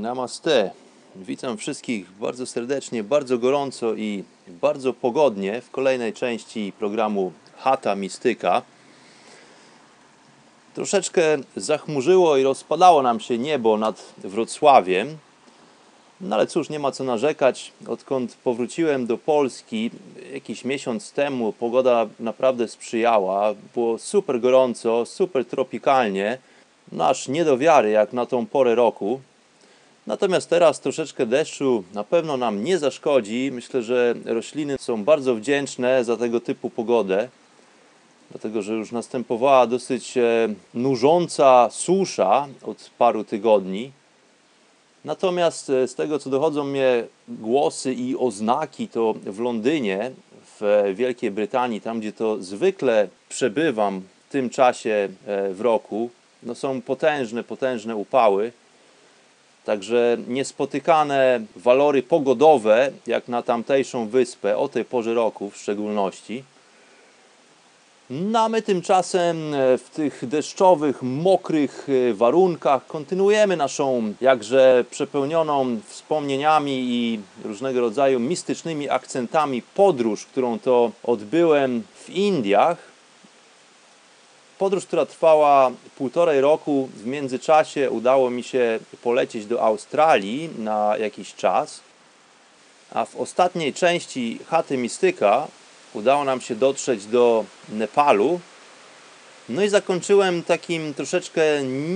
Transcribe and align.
Namaste. 0.00 0.70
Witam 1.16 1.56
wszystkich 1.56 2.12
bardzo 2.12 2.46
serdecznie, 2.46 3.02
bardzo 3.04 3.38
gorąco 3.38 3.94
i 3.94 4.24
bardzo 4.48 4.92
pogodnie 4.92 5.60
w 5.60 5.70
kolejnej 5.70 6.12
części 6.12 6.72
programu 6.78 7.32
Chata 7.58 7.94
Mistyka. 7.94 8.62
Troszeczkę 10.74 11.22
zachmurzyło 11.56 12.36
i 12.36 12.42
rozpadało 12.42 13.02
nam 13.02 13.20
się 13.20 13.38
niebo 13.38 13.76
nad 13.76 14.14
Wrocławiem. 14.18 15.16
No 16.20 16.36
ale 16.36 16.46
cóż, 16.46 16.68
nie 16.68 16.78
ma 16.78 16.92
co 16.92 17.04
narzekać. 17.04 17.72
Odkąd 17.88 18.36
powróciłem 18.44 19.06
do 19.06 19.18
Polski 19.18 19.90
jakiś 20.32 20.64
miesiąc 20.64 21.12
temu, 21.12 21.52
pogoda 21.52 22.06
naprawdę 22.20 22.68
sprzyjała. 22.68 23.54
Było 23.74 23.98
super 23.98 24.40
gorąco, 24.40 25.06
super 25.06 25.44
tropikalnie. 25.44 26.38
No 26.92 27.08
aż 27.08 27.28
nie 27.28 27.44
do 27.44 27.58
wiary, 27.58 27.90
jak 27.90 28.12
na 28.12 28.26
tą 28.26 28.46
porę 28.46 28.74
roku. 28.74 29.20
Natomiast 30.06 30.50
teraz 30.50 30.80
troszeczkę 30.80 31.26
deszczu 31.26 31.84
na 31.94 32.04
pewno 32.04 32.36
nam 32.36 32.64
nie 32.64 32.78
zaszkodzi. 32.78 33.50
Myślę, 33.52 33.82
że 33.82 34.14
rośliny 34.24 34.76
są 34.78 35.04
bardzo 35.04 35.34
wdzięczne 35.34 36.04
za 36.04 36.16
tego 36.16 36.40
typu 36.40 36.70
pogodę, 36.70 37.28
dlatego 38.30 38.62
że 38.62 38.72
już 38.74 38.92
następowała 38.92 39.66
dosyć 39.66 40.16
e, 40.16 40.48
nużąca 40.74 41.68
susza 41.70 42.48
od 42.62 42.90
paru 42.98 43.24
tygodni. 43.24 43.92
Natomiast 45.04 45.70
e, 45.70 45.88
z 45.88 45.94
tego, 45.94 46.18
co 46.18 46.30
dochodzą 46.30 46.64
mnie 46.64 47.04
głosy 47.28 47.94
i 47.94 48.16
oznaki, 48.16 48.88
to 48.88 49.14
w 49.26 49.40
Londynie, 49.40 50.10
w 50.60 50.92
Wielkiej 50.94 51.30
Brytanii, 51.30 51.80
tam 51.80 52.00
gdzie 52.00 52.12
to 52.12 52.42
zwykle 52.42 53.08
przebywam 53.28 54.02
w 54.28 54.32
tym 54.32 54.50
czasie 54.50 55.08
e, 55.26 55.52
w 55.52 55.60
roku, 55.60 56.10
no 56.42 56.54
są 56.54 56.82
potężne, 56.82 57.44
potężne 57.44 57.96
upały. 57.96 58.52
Także 59.66 60.16
niespotykane 60.28 61.40
walory 61.56 62.02
pogodowe, 62.02 62.90
jak 63.06 63.28
na 63.28 63.42
tamtejszą 63.42 64.08
wyspę, 64.08 64.56
o 64.56 64.68
tej 64.68 64.84
porze 64.84 65.14
roku 65.14 65.50
w 65.50 65.56
szczególności. 65.56 66.44
No 68.10 68.40
a 68.40 68.48
my 68.48 68.62
tymczasem 68.62 69.36
w 69.78 69.90
tych 69.94 70.28
deszczowych, 70.28 71.02
mokrych 71.02 71.86
warunkach 72.14 72.86
kontynuujemy 72.86 73.56
naszą 73.56 74.14
jakże 74.20 74.84
przepełnioną 74.90 75.80
wspomnieniami 75.86 76.72
i 76.72 77.20
różnego 77.44 77.80
rodzaju 77.80 78.20
mistycznymi 78.20 78.90
akcentami 78.90 79.62
podróż, 79.62 80.26
którą 80.26 80.58
to 80.58 80.90
odbyłem 81.02 81.82
w 81.94 82.10
Indiach. 82.10 82.95
Podróż, 84.58 84.86
która 84.86 85.06
trwała 85.06 85.70
półtorej 85.96 86.40
roku, 86.40 86.88
w 86.94 87.06
międzyczasie 87.06 87.90
udało 87.90 88.30
mi 88.30 88.42
się 88.42 88.78
polecieć 89.02 89.46
do 89.46 89.62
Australii 89.62 90.50
na 90.58 90.96
jakiś 90.96 91.34
czas, 91.34 91.80
a 92.92 93.04
w 93.04 93.16
ostatniej 93.16 93.74
części 93.74 94.38
chaty 94.48 94.76
Mistyka 94.76 95.48
udało 95.94 96.24
nam 96.24 96.40
się 96.40 96.54
dotrzeć 96.54 97.06
do 97.06 97.44
Nepalu. 97.68 98.40
No 99.48 99.62
i 99.62 99.68
zakończyłem 99.68 100.42
takim 100.42 100.94
troszeczkę 100.94 101.42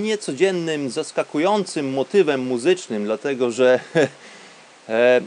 niecodziennym, 0.02 0.90
zaskakującym 0.90 1.92
motywem 1.92 2.40
muzycznym, 2.40 3.04
dlatego 3.04 3.50
że 3.50 3.80
e, 4.88 5.20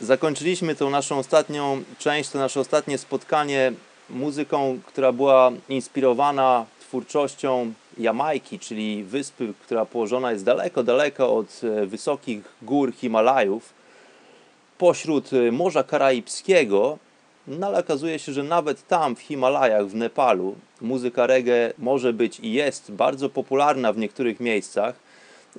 zakończyliśmy 0.00 0.74
tą 0.74 0.90
naszą 0.90 1.18
ostatnią 1.18 1.82
część, 1.98 2.30
to 2.30 2.38
nasze 2.38 2.60
ostatnie 2.60 2.98
spotkanie 2.98 3.72
muzyką, 4.10 4.78
która 4.86 5.12
była 5.12 5.52
inspirowana 5.68 6.66
twórczością 6.80 7.72
Jamajki, 7.98 8.58
czyli 8.58 9.04
wyspy, 9.04 9.52
która 9.62 9.84
położona 9.84 10.32
jest 10.32 10.44
daleko, 10.44 10.82
daleko 10.82 11.36
od 11.36 11.60
e, 11.64 11.86
wysokich 11.86 12.44
gór 12.62 12.92
Himalajów, 12.92 13.72
pośród 14.78 15.32
e, 15.32 15.52
Morza 15.52 15.84
Karaibskiego, 15.84 16.98
no 17.46 17.66
ale 17.66 17.78
okazuje 17.78 18.18
się, 18.18 18.32
że 18.32 18.42
nawet 18.42 18.86
tam 18.86 19.16
w 19.16 19.20
Himalajach, 19.20 19.86
w 19.86 19.94
Nepalu, 19.94 20.54
muzyka 20.80 21.26
reggae 21.26 21.72
może 21.78 22.12
być 22.12 22.40
i 22.40 22.52
jest 22.52 22.92
bardzo 22.92 23.28
popularna 23.28 23.92
w 23.92 23.98
niektórych 23.98 24.40
miejscach. 24.40 25.05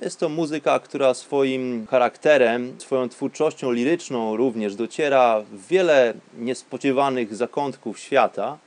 Jest 0.02 0.20
to 0.20 0.28
muzyka, 0.28 0.78
która 0.78 1.14
swoim 1.14 1.86
charakterem, 1.86 2.80
swoją 2.80 3.08
twórczością 3.08 3.72
liryczną 3.72 4.36
również 4.36 4.74
dociera 4.74 5.40
w 5.52 5.66
wiele 5.66 6.14
niespodziewanych 6.38 7.34
zakątków 7.34 7.98
świata. 7.98 8.58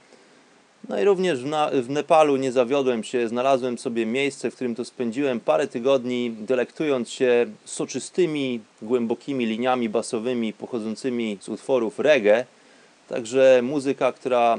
No 0.89 1.01
i 1.01 1.03
również 1.03 1.39
w, 1.39 1.47
w, 1.73 1.89
Nepalu 1.89 2.35
nie 2.37 2.51
zawiodłem 2.51 3.03
się, 3.03 3.27
znalazłem 3.27 3.77
sobie 3.77 4.05
miejsce, 4.05 4.51
w 4.51 4.55
którym 4.55 4.75
to 4.75 4.85
spędziłem 4.85 5.39
parę 5.39 5.67
tygodni, 5.67 6.31
delektując 6.31 7.09
się 7.09 7.45
soczystymi, 7.65 8.59
głębokimi 8.81 9.45
liniami 9.45 9.89
basowymi 9.89 10.53
pochodzącymi 10.53 11.37
z 11.41 11.49
utworów 11.49 11.99
reggae. 11.99 12.45
Także 13.09 13.59
muzyka, 13.63 14.11
która 14.11 14.57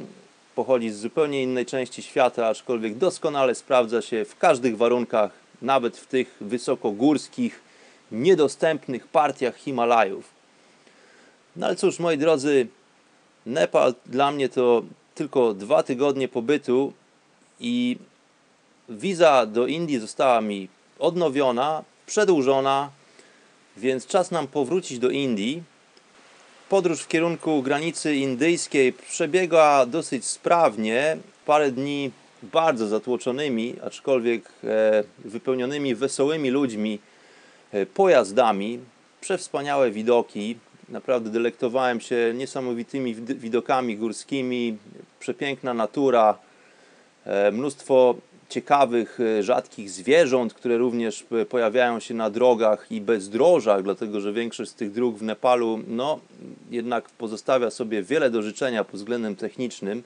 pochodzi 0.54 0.90
z 0.90 0.96
zupełnie 0.96 1.42
innej 1.42 1.66
części 1.66 2.02
świata, 2.02 2.46
aczkolwiek 2.46 2.94
doskonale 2.94 3.54
sprawdza 3.54 4.02
się 4.02 4.24
w 4.24 4.38
każdych 4.38 4.76
warunkach, 4.76 5.41
nawet 5.62 5.96
w 5.96 6.06
tych 6.06 6.36
wysokogórskich, 6.40 7.60
niedostępnych 8.12 9.06
partiach 9.06 9.56
Himalajów. 9.56 10.30
No 11.56 11.66
ale 11.66 11.76
cóż, 11.76 11.98
moi 11.98 12.18
drodzy, 12.18 12.66
Nepal 13.46 13.94
dla 14.06 14.30
mnie 14.30 14.48
to 14.48 14.82
tylko 15.14 15.54
dwa 15.54 15.82
tygodnie 15.82 16.28
pobytu 16.28 16.92
i 17.60 17.96
wiza 18.88 19.46
do 19.46 19.66
Indii 19.66 19.98
została 19.98 20.40
mi 20.40 20.68
odnowiona, 20.98 21.84
przedłużona, 22.06 22.90
więc 23.76 24.06
czas 24.06 24.30
nam 24.30 24.46
powrócić 24.46 24.98
do 24.98 25.10
Indii. 25.10 25.62
Podróż 26.68 27.00
w 27.00 27.08
kierunku 27.08 27.62
granicy 27.62 28.14
indyjskiej 28.14 28.92
przebiegła 28.92 29.86
dosyć 29.86 30.24
sprawnie. 30.24 31.16
Parę 31.46 31.70
dni 31.70 32.10
bardzo 32.42 32.86
zatłoczonymi, 32.86 33.74
aczkolwiek 33.84 34.48
e, 34.64 35.04
wypełnionymi 35.18 35.94
wesołymi 35.94 36.50
ludźmi, 36.50 36.98
e, 37.72 37.86
pojazdami, 37.86 38.78
przewspaniałe 39.20 39.90
widoki. 39.90 40.56
Naprawdę 40.88 41.30
delektowałem 41.30 42.00
się 42.00 42.32
niesamowitymi 42.34 43.14
widokami 43.14 43.96
górskimi, 43.96 44.76
przepiękna 45.20 45.74
natura, 45.74 46.38
e, 47.24 47.52
mnóstwo 47.52 48.14
ciekawych, 48.48 49.18
rzadkich 49.40 49.90
zwierząt, 49.90 50.54
które 50.54 50.78
również 50.78 51.26
pojawiają 51.48 52.00
się 52.00 52.14
na 52.14 52.30
drogach 52.30 52.86
i 52.90 53.00
bezdrożach, 53.00 53.82
dlatego 53.82 54.20
że 54.20 54.32
większość 54.32 54.70
z 54.70 54.74
tych 54.74 54.92
dróg 54.92 55.18
w 55.18 55.22
Nepalu 55.22 55.80
no, 55.88 56.20
jednak 56.70 57.08
pozostawia 57.08 57.70
sobie 57.70 58.02
wiele 58.02 58.30
do 58.30 58.42
życzenia 58.42 58.84
pod 58.84 58.96
względem 58.96 59.36
technicznym. 59.36 60.02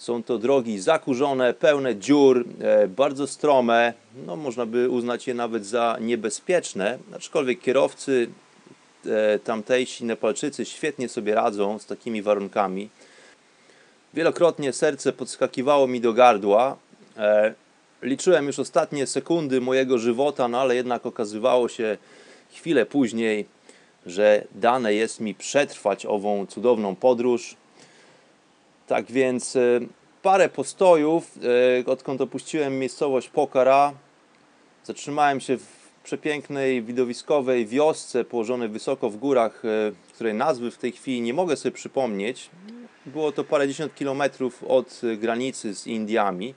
Są 0.00 0.22
to 0.22 0.38
drogi 0.38 0.78
zakurzone, 0.78 1.54
pełne 1.54 1.96
dziur, 1.96 2.44
bardzo 2.88 3.26
strome, 3.26 3.92
no, 4.26 4.36
można 4.36 4.66
by 4.66 4.90
uznać 4.90 5.26
je 5.26 5.34
nawet 5.34 5.66
za 5.66 5.96
niebezpieczne, 6.00 6.98
aczkolwiek 7.16 7.60
kierowcy 7.60 8.30
tamtejsi 9.44 10.04
Nepalczycy 10.04 10.64
świetnie 10.64 11.08
sobie 11.08 11.34
radzą 11.34 11.78
z 11.78 11.86
takimi 11.86 12.22
warunkami. 12.22 12.88
Wielokrotnie 14.14 14.72
serce 14.72 15.12
podskakiwało 15.12 15.86
mi 15.86 16.00
do 16.00 16.12
gardła, 16.12 16.76
e, 17.16 17.54
liczyłem 18.02 18.46
już 18.46 18.58
ostatnie 18.58 19.06
sekundy 19.06 19.60
mojego 19.60 19.98
żywota, 19.98 20.48
no 20.48 20.60
ale 20.60 20.76
jednak 20.76 21.06
okazywało 21.06 21.68
się 21.68 21.98
chwilę 22.52 22.86
później, 22.86 23.46
że 24.06 24.44
dane 24.54 24.94
jest 24.94 25.20
mi 25.20 25.34
przetrwać 25.34 26.06
ową 26.06 26.46
cudowną 26.46 26.96
podróż. 26.96 27.56
Tak 28.90 29.12
więc 29.12 29.56
e, 29.56 29.80
parę 30.22 30.48
postojów, 30.48 31.38
e, 31.82 31.90
odkąd 31.90 32.20
opuściłem 32.20 32.78
miejscowość 32.78 33.28
Pokara, 33.28 33.92
zatrzymałem 34.84 35.40
się 35.40 35.58
w 35.58 35.66
przepięknej, 36.04 36.82
widowiskowej 36.82 37.66
wiosce 37.66 38.24
położonej 38.24 38.68
wysoko 38.68 39.10
w 39.10 39.16
górach, 39.16 39.62
e, 39.64 39.68
której 40.14 40.34
nazwy 40.34 40.70
w 40.70 40.78
tej 40.78 40.92
chwili 40.92 41.20
nie 41.20 41.34
mogę 41.34 41.56
sobie 41.56 41.72
przypomnieć. 41.72 42.50
Było 43.06 43.32
to 43.32 43.44
parędziesiąt 43.44 43.94
kilometrów 43.94 44.64
od 44.64 45.00
granicy 45.18 45.74
z 45.74 45.86
Indiami. 45.86 46.54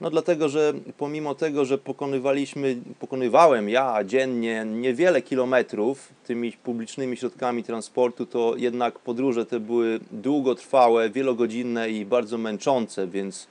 No 0.00 0.10
dlatego, 0.10 0.48
że 0.48 0.72
pomimo 0.96 1.34
tego, 1.34 1.64
że 1.64 1.78
pokonywaliśmy, 1.78 2.76
pokonywałem 3.00 3.68
ja 3.68 4.04
dziennie 4.04 4.64
niewiele 4.66 5.22
kilometrów 5.22 6.08
tymi 6.26 6.52
publicznymi 6.52 7.16
środkami 7.16 7.64
transportu, 7.64 8.26
to 8.26 8.54
jednak 8.56 8.98
podróże 8.98 9.46
te 9.46 9.60
były 9.60 10.00
długotrwałe, 10.10 11.10
wielogodzinne 11.10 11.90
i 11.90 12.04
bardzo 12.04 12.38
męczące, 12.38 13.06
więc 13.06 13.46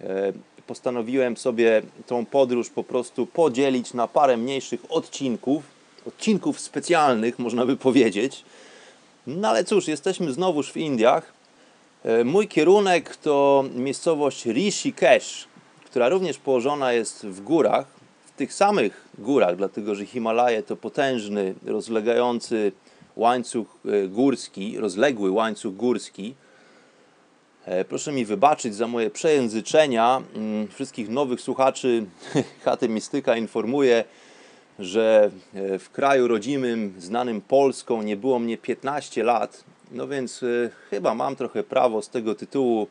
e, 0.00 0.32
postanowiłem 0.66 1.36
sobie 1.36 1.82
tą 2.06 2.26
podróż 2.26 2.70
po 2.70 2.84
prostu 2.84 3.26
podzielić 3.26 3.94
na 3.94 4.08
parę 4.08 4.36
mniejszych 4.36 4.80
odcinków, 4.88 5.62
odcinków 6.06 6.60
specjalnych, 6.60 7.38
można 7.38 7.66
by 7.66 7.76
powiedzieć. 7.76 8.44
No 9.26 9.48
ale 9.48 9.64
cóż, 9.64 9.88
jesteśmy 9.88 10.32
znowuż 10.32 10.72
w 10.72 10.76
Indiach. 10.76 11.32
E, 12.04 12.24
Mój 12.24 12.48
kierunek 12.48 13.16
to 13.16 13.64
miejscowość 13.74 14.46
Rishikesh, 14.46 15.48
która 15.90 16.08
również 16.08 16.38
położona 16.38 16.92
jest 16.92 17.26
w 17.26 17.40
górach, 17.40 17.86
w 18.26 18.32
tych 18.36 18.52
samych 18.52 19.08
górach, 19.18 19.56
dlatego 19.56 19.94
że 19.94 20.06
Himalaje 20.06 20.62
to 20.62 20.76
potężny, 20.76 21.54
rozlegający 21.66 22.72
łańcuch 23.16 23.66
e, 23.84 24.08
górski, 24.08 24.78
rozległy 24.78 25.30
łańcuch 25.30 25.76
górski. 25.76 26.34
E, 27.64 27.84
Proszę 27.84 28.12
mi 28.12 28.24
wybaczyć 28.24 28.74
za 28.74 28.86
moje 28.86 29.10
przejęzyczenia. 29.10 30.22
Mm, 30.34 30.68
Wszystkich 30.68 31.08
nowych 31.08 31.40
słuchaczy 31.40 32.04
Chaty 32.64 32.88
Mistyka 32.88 33.36
informuję, 33.36 34.04
że 34.78 35.30
e, 35.54 35.78
w 35.78 35.90
kraju 35.90 36.28
rodzimym, 36.28 36.94
znanym 36.98 37.40
Polską, 37.40 38.02
nie 38.02 38.16
było 38.16 38.38
mnie 38.38 38.58
15 38.58 39.24
lat. 39.24 39.64
No 39.92 40.08
więc 40.08 40.44
chyba 40.90 41.14
mam 41.14 41.36
trochę 41.36 41.62
prawo 41.62 42.02
z 42.02 42.08
tego 42.08 42.34
tytułu 42.34 42.86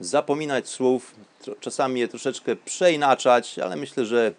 zapominać 0.00 0.68
słów, 0.68 1.14
czasami 1.60 2.00
je 2.00 2.08
troszeczkę 2.08 2.56
przeinaczać, 2.56 3.58
ale 3.58 3.76
myślę, 3.76 4.06
że 4.06 4.32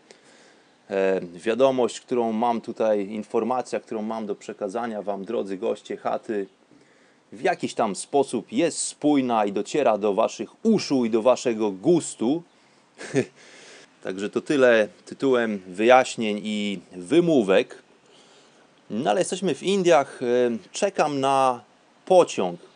e, 0.89 1.21
wiadomość, 1.33 2.01
którą 2.01 2.31
mam 2.31 2.61
tutaj, 2.61 3.07
informacja, 3.07 3.79
którą 3.79 4.01
mam 4.01 4.25
do 4.25 4.35
przekazania 4.35 5.01
Wam, 5.01 5.25
drodzy 5.25 5.57
goście 5.57 5.97
chaty, 5.97 6.47
w 7.31 7.41
jakiś 7.41 7.73
tam 7.73 7.95
sposób 7.95 8.51
jest 8.51 8.77
spójna 8.77 9.45
i 9.45 9.51
dociera 9.51 9.97
do 9.97 10.13
Waszych 10.13 10.65
uszu 10.65 11.05
i 11.05 11.09
do 11.09 11.21
Waszego 11.21 11.71
gustu. 11.71 12.43
Także 14.03 14.29
to 14.29 14.41
tyle 14.41 14.87
tytułem 15.05 15.61
wyjaśnień 15.67 16.41
i 16.43 16.79
wymówek. 16.91 17.83
No 18.89 19.09
ale 19.09 19.21
jesteśmy 19.21 19.55
w 19.55 19.63
Indiach. 19.63 20.23
e, 20.23 20.25
Czekam 20.71 21.19
na 21.19 21.61
pociąg. 22.05 22.68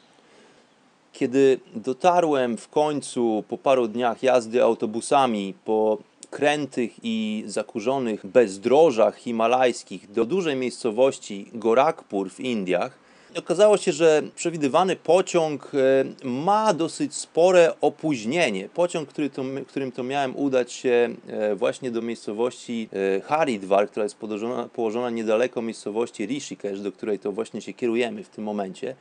Kiedy 1.14 1.60
dotarłem 1.76 2.58
w 2.58 2.68
końcu 2.68 3.44
po 3.48 3.58
paru 3.58 3.88
dniach 3.88 4.24
jazdy 4.24 4.64
autobusami 4.64 5.54
po 5.66 5.98
krętych 6.30 6.92
i 7.04 7.44
zakurzonych 7.48 8.26
bezdrożach 8.26 9.18
himalajskich 9.18 10.12
do 10.12 10.26
dużej 10.26 10.56
miejscowości 10.56 11.46
Gorakpur 11.54 12.30
w 12.30 12.40
Indiach, 12.40 13.04
okazało 13.38 13.78
się, 13.78 13.92
że 13.92 14.22
przewidywany 14.36 14.96
pociąg 14.96 15.72
e, 15.74 16.28
ma 16.28 16.74
dosyć 16.74 17.16
spore 17.16 17.74
opóźnienie. 17.82 18.70
Pociąg, 18.70 19.10
który 19.10 19.30
to, 19.30 19.44
którym 19.68 19.92
to 19.92 20.04
miałem 20.04 20.36
udać 20.36 20.72
się 20.72 21.16
e, 21.28 21.56
właśnie 21.56 21.92
do 21.92 22.02
miejscowości 22.02 22.90
e, 23.18 23.22
Haridwar, 23.22 23.90
która 23.90 24.04
jest 24.04 24.18
położona, 24.18 24.70
położona 24.74 25.10
niedaleko 25.10 25.62
miejscowości 25.62 26.26
Rishikesh, 26.26 26.80
do 26.80 26.92
której 26.92 27.20
to 27.20 27.32
właśnie 27.32 27.62
się 27.62 27.74
kierujemy 27.74 28.24
w 28.24 28.30
tym 28.30 28.44
momencie. 28.44 28.96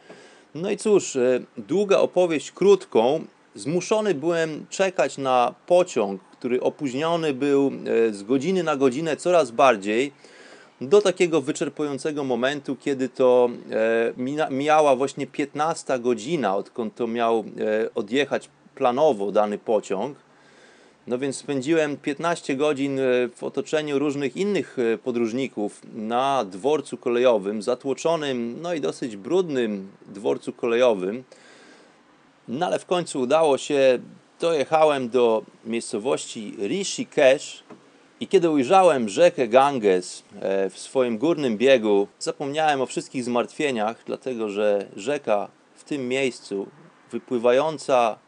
No 0.54 0.70
i 0.70 0.76
cóż, 0.76 1.16
e, 1.16 1.40
długa 1.56 1.98
opowieść 1.98 2.52
krótką. 2.52 3.24
Zmuszony 3.54 4.14
byłem 4.14 4.66
czekać 4.70 5.18
na 5.18 5.54
pociąg, 5.66 6.22
który 6.22 6.60
opóźniony 6.60 7.34
był 7.34 7.72
e, 8.08 8.12
z 8.12 8.22
godziny 8.22 8.62
na 8.62 8.76
godzinę 8.76 9.16
coraz 9.16 9.50
bardziej 9.50 10.12
do 10.80 11.00
takiego 11.02 11.40
wyczerpującego 11.40 12.24
momentu, 12.24 12.76
kiedy 12.76 13.08
to 13.08 13.50
e, 14.18 14.50
mijała 14.50 14.96
właśnie 14.96 15.26
15 15.26 15.98
godzina, 15.98 16.56
odkąd 16.56 16.94
to 16.94 17.06
miał 17.06 17.44
odjechać 17.94 18.48
planowo 18.74 19.32
dany 19.32 19.58
pociąg. 19.58 20.16
No 21.06 21.18
więc 21.18 21.36
spędziłem 21.36 21.96
15 21.96 22.56
godzin 22.56 22.98
e, 22.98 23.02
w 23.36 23.42
otoczeniu 23.42 23.98
różnych 23.98 24.36
innych 24.36 24.76
e, 24.78 24.98
podróżników 24.98 25.80
na 25.94 26.44
dworcu 26.44 26.96
kolejowym, 26.96 27.62
zatłoczonym, 27.62 28.56
no 28.62 28.74
i 28.74 28.80
dosyć 28.80 29.16
brudnym 29.16 29.90
dworcu 30.06 30.52
kolejowym. 30.52 31.24
No 32.48 32.66
ale 32.66 32.78
w 32.78 32.86
końcu 32.86 33.20
udało 33.20 33.58
się, 33.58 33.98
dojechałem 34.40 35.08
do 35.08 35.42
miejscowości 35.64 36.54
Rishikesh 36.58 37.62
i 38.20 38.26
kiedy 38.26 38.50
ujrzałem 38.50 39.08
rzekę 39.08 39.48
Ganges 39.48 40.22
e, 40.40 40.70
w 40.70 40.78
swoim 40.78 41.18
górnym 41.18 41.56
biegu, 41.56 42.08
zapomniałem 42.18 42.80
o 42.80 42.86
wszystkich 42.86 43.24
zmartwieniach, 43.24 44.02
dlatego 44.06 44.48
że 44.48 44.86
rzeka 44.96 45.48
w 45.74 45.84
tym 45.84 46.08
miejscu, 46.08 46.66
wypływająca 47.12 48.18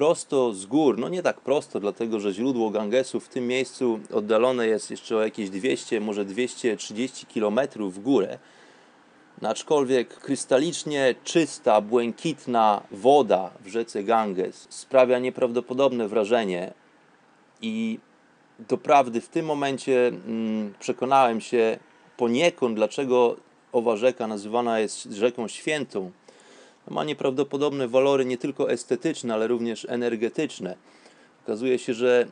prosto 0.00 0.52
z 0.52 0.66
gór, 0.66 0.98
no 0.98 1.08
nie 1.08 1.22
tak 1.22 1.40
prosto, 1.40 1.80
dlatego 1.80 2.20
że 2.20 2.32
źródło 2.32 2.70
Gangesu 2.70 3.20
w 3.20 3.28
tym 3.28 3.46
miejscu 3.46 4.00
oddalone 4.12 4.66
jest 4.66 4.90
jeszcze 4.90 5.16
o 5.16 5.20
jakieś 5.20 5.50
200, 5.50 6.00
może 6.00 6.24
230 6.24 7.26
km 7.26 7.60
w 7.78 7.98
górę, 7.98 8.38
no 9.42 9.48
aczkolwiek 9.48 10.08
krystalicznie 10.18 11.14
czysta, 11.24 11.80
błękitna 11.80 12.82
woda 12.90 13.50
w 13.64 13.68
rzece 13.68 14.02
Ganges 14.04 14.66
sprawia 14.70 15.18
nieprawdopodobne 15.18 16.08
wrażenie 16.08 16.72
i 17.62 17.98
doprawdy 18.68 19.20
w 19.20 19.28
tym 19.28 19.46
momencie 19.46 20.08
mm, 20.08 20.74
przekonałem 20.78 21.40
się 21.40 21.78
poniekąd, 22.16 22.76
dlaczego 22.76 23.36
owa 23.72 23.96
rzeka 23.96 24.26
nazywana 24.26 24.80
jest 24.80 25.02
rzeką 25.02 25.48
świętą. 25.48 26.10
Ma 26.88 27.04
nieprawdopodobne 27.04 27.88
walory 27.88 28.24
nie 28.24 28.38
tylko 28.38 28.70
estetyczne, 28.70 29.34
ale 29.34 29.46
również 29.46 29.86
energetyczne. 29.88 30.76
Okazuje 31.44 31.78
się, 31.78 31.94
że 31.94 32.26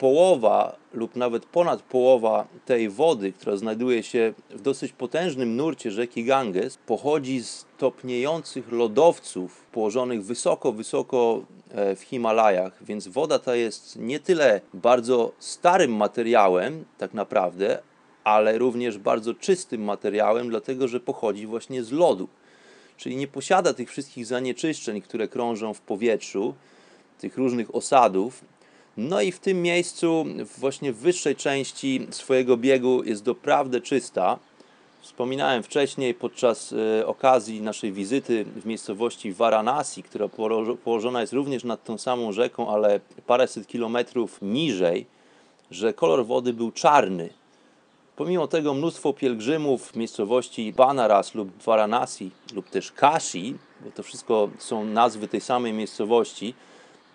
połowa 0.00 0.76
lub 0.94 1.16
nawet 1.16 1.46
ponad 1.46 1.82
połowa 1.82 2.46
tej 2.64 2.88
wody, 2.88 3.32
która 3.32 3.56
znajduje 3.56 4.02
się 4.02 4.34
w 4.50 4.62
dosyć 4.62 4.92
potężnym 4.92 5.56
nurcie 5.56 5.90
rzeki 5.90 6.24
Ganges, 6.24 6.78
pochodzi 6.86 7.42
z 7.42 7.66
topniejących 7.78 8.72
lodowców 8.72 9.66
położonych 9.72 10.24
wysoko, 10.24 10.72
wysoko 10.72 11.42
e, 11.70 11.96
w 11.96 12.00
Himalajach, 12.02 12.84
więc 12.84 13.08
woda 13.08 13.38
ta 13.38 13.56
jest 13.56 13.96
nie 13.98 14.20
tyle 14.20 14.60
bardzo 14.74 15.32
starym 15.38 15.96
materiałem, 15.96 16.84
tak 16.98 17.14
naprawdę, 17.14 17.82
ale 18.24 18.58
również 18.58 18.98
bardzo 18.98 19.34
czystym 19.34 19.82
materiałem, 19.84 20.48
dlatego 20.48 20.88
że 20.88 21.00
pochodzi 21.00 21.46
właśnie 21.46 21.84
z 21.84 21.92
lodu. 21.92 22.28
Czyli 23.00 23.16
nie 23.16 23.28
posiada 23.28 23.74
tych 23.74 23.90
wszystkich 23.90 24.26
zanieczyszczeń, 24.26 25.02
które 25.02 25.28
krążą 25.28 25.74
w 25.74 25.80
powietrzu, 25.80 26.54
tych 27.18 27.38
różnych 27.38 27.74
osadów, 27.74 28.44
no 28.96 29.20
i 29.20 29.32
w 29.32 29.38
tym 29.38 29.62
miejscu, 29.62 30.24
właśnie 30.58 30.92
w 30.92 30.96
wyższej 30.96 31.36
części 31.36 32.06
swojego 32.10 32.56
biegu, 32.56 33.04
jest 33.04 33.22
doprawdy 33.22 33.80
czysta. 33.80 34.38
Wspominałem 35.00 35.62
wcześniej 35.62 36.14
podczas 36.14 36.72
e, 36.72 37.06
okazji 37.06 37.62
naszej 37.62 37.92
wizyty 37.92 38.44
w 38.44 38.66
miejscowości 38.66 39.32
Varanasi, 39.32 40.02
która 40.02 40.26
położo- 40.26 40.76
położona 40.76 41.20
jest 41.20 41.32
również 41.32 41.64
nad 41.64 41.84
tą 41.84 41.98
samą 41.98 42.32
rzeką, 42.32 42.74
ale 42.74 43.00
paręset 43.26 43.66
kilometrów 43.66 44.38
niżej, 44.42 45.06
że 45.70 45.94
kolor 45.94 46.26
wody 46.26 46.52
był 46.52 46.72
czarny. 46.72 47.30
Pomimo 48.20 48.46
tego 48.46 48.74
mnóstwo 48.74 49.12
pielgrzymów 49.12 49.86
w 49.86 49.96
miejscowości 49.96 50.72
Banaras 50.72 51.34
lub 51.34 51.62
Varanasi 51.62 52.30
lub 52.54 52.70
też 52.70 52.92
Kashi, 52.92 53.54
bo 53.80 53.90
to 53.90 54.02
wszystko 54.02 54.48
są 54.58 54.84
nazwy 54.84 55.28
tej 55.28 55.40
samej 55.40 55.72
miejscowości, 55.72 56.54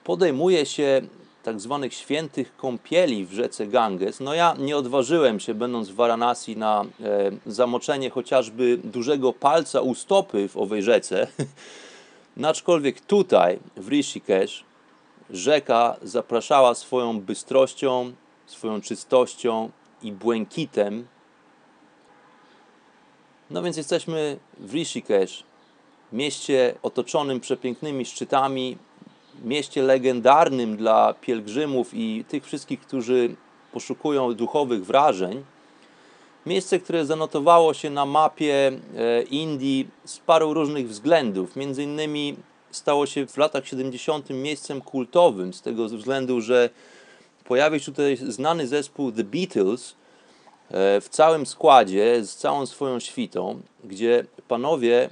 podejmuje 0.03 0.65
się 0.65 1.01
tak 1.43 1.59
zwanych 1.59 1.93
świętych 1.93 2.55
kąpieli 2.57 3.25
w 3.25 3.33
rzece 3.33 3.67
Ganges. 3.67 4.19
No 4.19 4.33
ja 4.33 4.55
nie 4.59 4.77
odważyłem 4.77 5.39
się, 5.39 5.53
będąc 5.53 5.89
w 5.89 5.95
Varanasi, 5.95 6.57
na 6.57 6.81
e, 6.81 7.31
zamoczenie 7.45 8.09
chociażby 8.09 8.77
dużego 8.83 9.33
palca 9.33 9.81
u 9.81 9.95
stopy 9.95 10.49
w 10.49 10.57
owej 10.57 10.83
rzece. 10.83 11.27
Aczkolwiek 12.43 13.01
tutaj, 13.01 13.59
w 13.77 13.87
Rishikesh, 13.89 14.63
rzeka 15.29 15.95
zapraszała 16.03 16.75
swoją 16.75 17.21
bystrością, 17.21 18.13
swoją 18.45 18.81
czystością 18.81 19.69
i 20.05 20.11
błękitem. 20.11 21.07
No 23.49 23.63
więc 23.63 23.77
jesteśmy 23.77 24.37
w 24.59 24.73
Rishikesh, 24.73 25.43
mieście 26.13 26.75
otoczonym 26.81 27.39
przepięknymi 27.39 28.05
szczytami, 28.05 28.77
mieście 29.43 29.83
legendarnym 29.83 30.77
dla 30.77 31.13
pielgrzymów 31.13 31.93
i 31.93 32.25
tych 32.27 32.45
wszystkich, 32.45 32.81
którzy 32.81 33.35
poszukują 33.71 34.33
duchowych 34.33 34.85
wrażeń. 34.85 35.43
Miejsce, 36.45 36.79
które 36.79 37.05
zanotowało 37.05 37.73
się 37.73 37.89
na 37.89 38.05
mapie 38.05 38.71
e, 38.97 39.21
Indii 39.21 39.87
z 40.05 40.17
paru 40.17 40.53
różnych 40.53 40.89
względów. 40.89 41.55
Między 41.55 41.83
innymi 41.83 42.35
stało 42.71 43.05
się 43.05 43.27
w 43.27 43.37
latach 43.37 43.67
70. 43.67 44.29
miejscem 44.29 44.81
kultowym 44.81 45.53
z 45.53 45.61
tego 45.61 45.85
względu, 45.85 46.41
że 46.41 46.69
pojawił 47.47 47.79
się 47.79 47.85
tutaj 47.85 48.17
znany 48.17 48.67
zespół 48.67 49.11
The 49.11 49.23
Beatles 49.23 49.95
e, 50.71 51.01
w 51.01 51.09
całym 51.09 51.45
składzie, 51.45 52.25
z 52.25 52.35
całą 52.35 52.65
swoją 52.65 52.99
świtą, 52.99 53.61
gdzie 53.83 54.25
panowie 54.47 55.09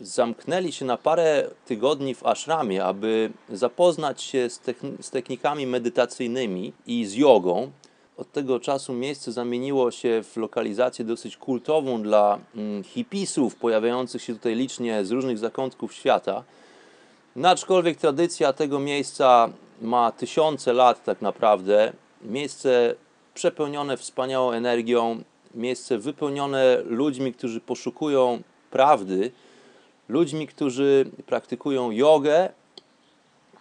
zamknęli 0.00 0.72
się 0.72 0.84
na 0.84 0.96
parę 0.96 1.50
tygodni 1.66 2.14
w 2.14 2.26
ashramie, 2.26 2.84
aby 2.84 3.30
zapoznać 3.48 4.22
się 4.22 4.50
z, 4.50 4.60
z 5.00 5.10
technikami 5.10 5.66
medytacyjnymi 5.66 6.72
i 6.86 7.06
z 7.06 7.14
jogą. 7.14 7.70
Od 8.16 8.32
tego 8.32 8.60
czasu 8.60 8.92
miejsce 8.92 9.32
zamieniło 9.32 9.90
się 9.90 10.22
w 10.22 10.36
lokalizację 10.36 11.04
dosyć 11.04 11.36
kultową 11.36 12.02
dla 12.02 12.38
mm, 12.56 12.84
hipisów 12.84 13.54
pojawiających 13.54 14.22
się 14.22 14.34
tutaj 14.34 14.54
licznie 14.54 15.04
z 15.04 15.10
różnych 15.10 15.38
zakątków 15.38 15.94
świata. 15.94 16.44
No, 17.36 17.48
aczkolwiek 17.48 17.98
tradycja 17.98 18.52
tego 18.52 18.78
miejsca 18.78 19.50
ma 19.80 20.12
tysiące 20.12 20.72
lat 20.72 21.04
tak 21.04 21.22
naprawdę. 21.22 21.92
Miejsce 22.22 22.94
przepełnione 23.34 23.96
wspaniałą 23.96 24.52
energią, 24.52 25.22
miejsce 25.54 25.98
wypełnione 25.98 26.82
ludźmi, 26.84 27.32
którzy 27.32 27.60
poszukują 27.60 28.42
prawdy, 28.70 29.30
ludźmi, 30.08 30.46
którzy 30.46 31.10
praktykują 31.26 31.90
jogę. 31.90 32.48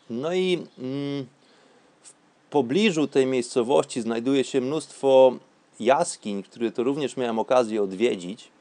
No 0.09 0.33
i 0.33 0.53
mm, 0.53 1.25
w 2.01 2.13
pobliżu 2.49 3.07
tej 3.07 3.25
miejscowości 3.25 4.01
znajduje 4.01 4.43
się 4.43 4.61
mnóstwo 4.61 5.33
jaskiń, 5.79 6.43
które 6.43 6.71
to 6.71 6.83
również 6.83 7.17
miałem 7.17 7.39
okazję 7.39 7.83
odwiedzić. 7.83 8.51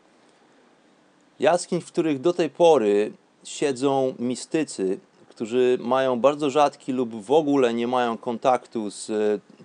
Jaskiń, 1.41 1.81
w 1.81 1.87
których 1.87 2.21
do 2.21 2.33
tej 2.33 2.50
pory 2.50 3.12
siedzą 3.45 4.15
mistycy, 4.19 4.99
którzy 5.38 5.78
mają 5.80 6.21
bardzo 6.21 6.50
rzadki 6.50 6.92
lub 6.92 7.25
w 7.25 7.30
ogóle 7.30 7.75
nie 7.75 7.87
mają 7.87 8.18
kontaktu 8.18 8.90
z 8.90 9.11
e, 9.11 9.14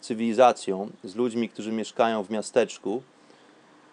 cywilizacją, 0.01 0.89
z 1.03 1.15
ludźmi, 1.15 1.49
którzy 1.49 1.71
mieszkają 1.71 2.23
w 2.23 2.29
miasteczku. 2.29 3.03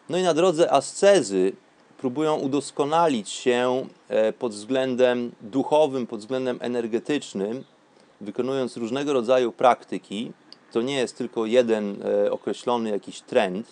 No 0.09 0.19
i 0.19 0.23
na 0.23 0.35
drodze 0.35 0.73
ascezy 0.73 1.53
próbują 1.99 2.37
udoskonalić 2.37 3.31
się 3.31 3.87
e, 4.09 4.33
pod 4.33 4.53
względem 4.53 5.33
duchowym, 5.41 6.07
pod 6.07 6.21
względem 6.21 6.59
energetycznym, 6.61 7.65
wykonując 8.21 8.77
różnego 8.77 9.13
rodzaju 9.13 9.53
praktyki. 9.53 10.33
To 10.73 10.83
nie 10.83 10.95
jest 10.95 11.19
tylko 11.19 11.47
jeden 11.47 11.97
e, 12.03 12.31
określony 12.31 12.91
jakiś 12.91 13.21
trend. 13.21 13.67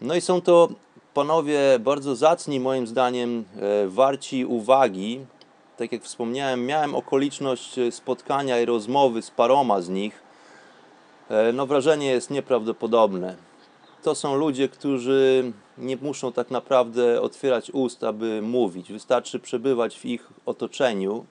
No 0.00 0.14
i 0.14 0.20
są 0.20 0.40
to 0.40 0.68
panowie 1.14 1.60
bardzo 1.80 2.16
zacni, 2.16 2.60
moim 2.60 2.86
zdaniem, 2.86 3.44
warci 3.86 4.44
uwagi. 4.44 5.20
Tak 5.80 5.92
jak 5.92 6.02
wspomniałem, 6.02 6.66
miałem 6.66 6.94
okoliczność 6.94 7.76
spotkania 7.90 8.60
i 8.60 8.64
rozmowy 8.64 9.22
z 9.22 9.30
paroma 9.30 9.80
z 9.80 9.88
nich. 9.88 10.22
No, 11.52 11.66
wrażenie 11.66 12.06
jest 12.06 12.30
nieprawdopodobne. 12.30 13.36
To 14.02 14.14
są 14.14 14.36
ludzie, 14.36 14.68
którzy 14.68 15.52
nie 15.78 15.96
muszą 15.96 16.32
tak 16.32 16.50
naprawdę 16.50 17.22
otwierać 17.22 17.70
ust, 17.70 18.04
aby 18.04 18.42
mówić. 18.42 18.92
Wystarczy 18.92 19.38
przebywać 19.38 19.98
w 19.98 20.04
ich 20.04 20.28
otoczeniu. 20.46 21.24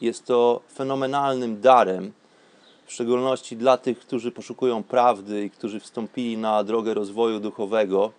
Jest 0.00 0.26
to 0.26 0.60
fenomenalnym 0.74 1.60
darem, 1.60 2.12
w 2.86 2.92
szczególności 2.92 3.56
dla 3.56 3.76
tych, 3.76 3.98
którzy 3.98 4.30
poszukują 4.32 4.82
prawdy 4.82 5.44
i 5.44 5.50
którzy 5.50 5.80
wstąpili 5.80 6.36
na 6.36 6.64
drogę 6.64 6.94
rozwoju 6.94 7.40
duchowego. 7.40 8.12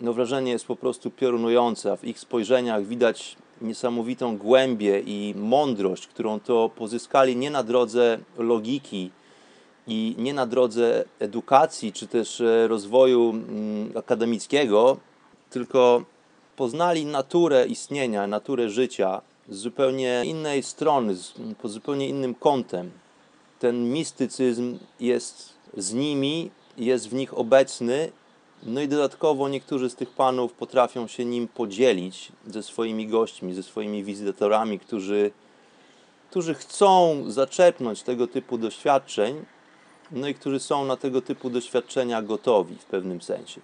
No 0.00 0.12
wrażenie 0.12 0.52
jest 0.52 0.66
po 0.66 0.76
prostu 0.76 1.10
piorunujące, 1.10 1.96
w 1.96 2.04
ich 2.04 2.18
spojrzeniach 2.18 2.86
widać 2.86 3.36
niesamowitą 3.60 4.38
głębię 4.38 5.00
i 5.00 5.34
mądrość, 5.36 6.06
którą 6.06 6.40
to 6.40 6.70
pozyskali 6.76 7.36
nie 7.36 7.50
na 7.50 7.62
drodze 7.62 8.18
logiki, 8.38 9.10
i 9.86 10.14
nie 10.18 10.34
na 10.34 10.46
drodze 10.46 11.04
edukacji 11.18 11.92
czy 11.92 12.06
też 12.06 12.40
e, 12.40 12.68
rozwoju 12.68 13.30
mm, 13.30 13.92
akademickiego, 13.96 14.96
tylko 15.50 16.04
poznali 16.56 17.06
naturę 17.06 17.66
istnienia, 17.66 18.26
naturę 18.26 18.70
życia 18.70 19.22
z 19.48 19.56
zupełnie 19.56 20.22
innej 20.24 20.62
strony, 20.62 21.14
pod 21.62 21.70
zupełnie 21.70 22.08
innym 22.08 22.34
kątem. 22.34 22.90
Ten 23.58 23.92
mistycyzm 23.92 24.78
jest 25.00 25.52
z 25.76 25.94
nimi, 25.94 26.50
jest 26.78 27.08
w 27.08 27.14
nich 27.14 27.38
obecny, 27.38 28.10
no 28.62 28.80
i 28.80 28.88
dodatkowo 28.88 29.48
niektórzy 29.48 29.90
z 29.90 29.94
tych 29.94 30.10
panów 30.10 30.52
potrafią 30.52 31.06
się 31.06 31.24
nim 31.24 31.48
podzielić 31.48 32.32
ze 32.46 32.62
swoimi 32.62 33.06
gośćmi, 33.06 33.54
ze 33.54 33.62
swoimi 33.62 34.04
wizytatorami, 34.04 34.78
którzy, 34.78 35.30
którzy 36.30 36.54
chcą 36.54 37.22
zaczerpnąć 37.26 38.02
tego 38.02 38.26
typu 38.26 38.58
doświadczeń 38.58 39.44
no 40.10 40.28
i 40.28 40.34
którzy 40.34 40.60
są 40.60 40.84
na 40.84 40.96
tego 40.96 41.22
typu 41.22 41.50
doświadczenia 41.50 42.22
gotowi 42.22 42.76
w 42.76 42.84
pewnym 42.84 43.22
sensie. 43.22 43.60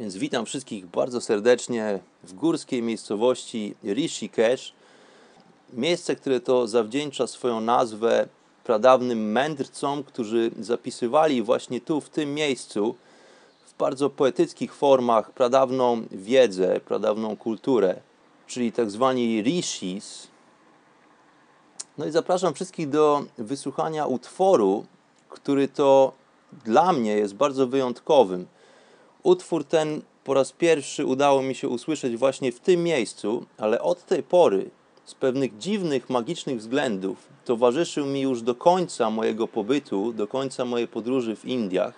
Więc 0.00 0.16
witam 0.16 0.46
wszystkich 0.46 0.86
bardzo 0.86 1.20
serdecznie 1.20 2.00
w 2.22 2.32
górskiej 2.32 2.82
miejscowości 2.82 3.74
Rishikesh. 3.84 4.72
Miejsce, 5.72 6.16
które 6.16 6.40
to 6.40 6.66
zawdzięcza 6.66 7.26
swoją 7.26 7.60
nazwę 7.60 8.28
pradawnym 8.64 9.32
mędrcom, 9.32 10.04
którzy 10.04 10.50
zapisywali 10.60 11.42
właśnie 11.42 11.80
tu, 11.80 12.00
w 12.00 12.08
tym 12.08 12.34
miejscu, 12.34 12.94
w 13.66 13.78
bardzo 13.78 14.10
poetyckich 14.10 14.74
formach 14.74 15.30
pradawną 15.30 16.02
wiedzę, 16.10 16.80
pradawną 16.80 17.36
kulturę, 17.36 18.00
czyli 18.46 18.72
tak 18.72 18.90
zwani 18.90 19.42
rishis, 19.42 20.28
no 21.98 22.06
i 22.06 22.10
zapraszam 22.10 22.54
wszystkich 22.54 22.88
do 22.88 23.24
wysłuchania 23.38 24.06
utworu, 24.06 24.84
który 25.28 25.68
to 25.68 26.12
dla 26.64 26.92
mnie 26.92 27.16
jest 27.16 27.34
bardzo 27.34 27.66
wyjątkowym. 27.66 28.46
Utwór 29.22 29.64
ten 29.64 30.02
po 30.24 30.34
raz 30.34 30.52
pierwszy 30.52 31.06
udało 31.06 31.42
mi 31.42 31.54
się 31.54 31.68
usłyszeć 31.68 32.16
właśnie 32.16 32.52
w 32.52 32.60
tym 32.60 32.82
miejscu, 32.82 33.46
ale 33.58 33.82
od 33.82 34.06
tej 34.06 34.22
pory 34.22 34.70
z 35.04 35.14
pewnych 35.14 35.58
dziwnych, 35.58 36.10
magicznych 36.10 36.58
względów 36.58 37.28
towarzyszył 37.44 38.06
mi 38.06 38.20
już 38.20 38.42
do 38.42 38.54
końca 38.54 39.10
mojego 39.10 39.48
pobytu, 39.48 40.12
do 40.12 40.26
końca 40.26 40.64
mojej 40.64 40.88
podróży 40.88 41.36
w 41.36 41.44
Indiach. 41.44 41.94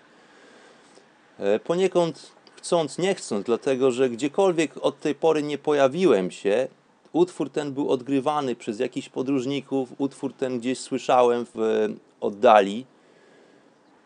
E, 1.38 1.58
poniekąd 1.58 2.32
chcąc, 2.56 2.98
nie 2.98 3.14
chcąc, 3.14 3.46
dlatego 3.46 3.90
że 3.90 4.10
gdziekolwiek 4.10 4.72
od 4.80 5.00
tej 5.00 5.14
pory 5.14 5.42
nie 5.42 5.58
pojawiłem 5.58 6.30
się, 6.30 6.68
utwór 7.12 7.50
ten 7.50 7.72
był 7.72 7.90
odgrywany 7.90 8.56
przez 8.56 8.78
jakichś 8.78 9.08
podróżników, 9.08 9.88
utwór 9.98 10.32
ten 10.32 10.58
gdzieś 10.58 10.78
słyszałem 10.78 11.46
w 11.54 11.88
oddali, 12.20 12.86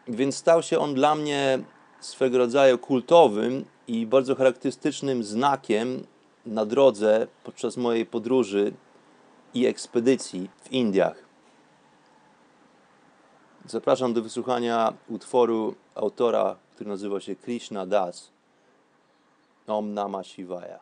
więc 0.09 0.37
stał 0.37 0.63
się 0.63 0.79
on 0.79 0.95
dla 0.95 1.15
mnie 1.15 1.59
swego 2.01 2.39
rodzaju 2.39 2.79
kultowym 2.79 3.65
i 3.89 4.07
bardzo 4.07 4.35
charakterystycznym 4.35 5.25
znakiem 5.25 6.05
na 6.47 6.67
drodze 6.67 7.27
podczas 7.45 7.77
mojej 7.77 8.07
podróży 8.07 8.73
i 9.59 9.67
ekspedycji 9.67 10.51
w 10.63 10.73
Indiach. 10.73 11.17
Zapraszam 13.67 14.13
do 14.15 14.23
wysłuchania 14.23 14.93
utworu 15.09 15.75
autora, 15.95 16.57
który 16.75 16.91
nazywa 16.91 17.21
się 17.21 17.37
Krishna 17.37 17.87
Das. 17.87 18.31
Om 19.67 19.95
Namah 19.95 20.27
Shivaya. 20.27 20.79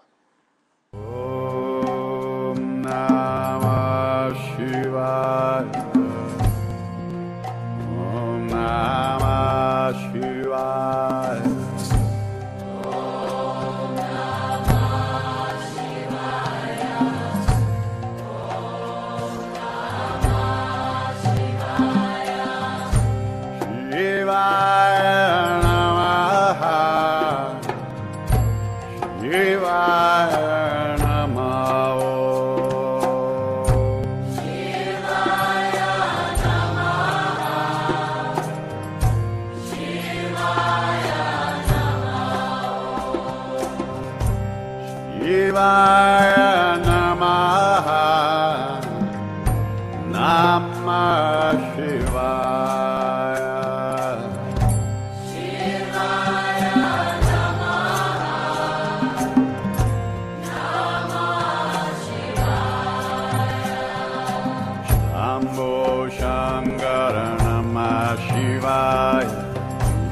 शङ्करणमा 66.19 67.91
शिवाय 68.27 69.27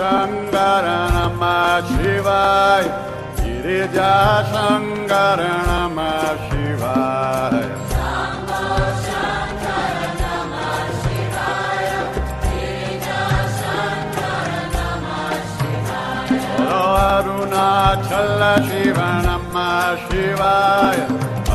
सङ्गणमा 0.00 1.56
शिवाय 1.88 2.84
गिरिजा 3.40 4.12
सङ्गरणमा 4.52 6.12
शिवाय 6.44 7.58
अरुणाचल 16.80 18.42
अरुणा 18.70 19.68
शिवाय 20.06 20.98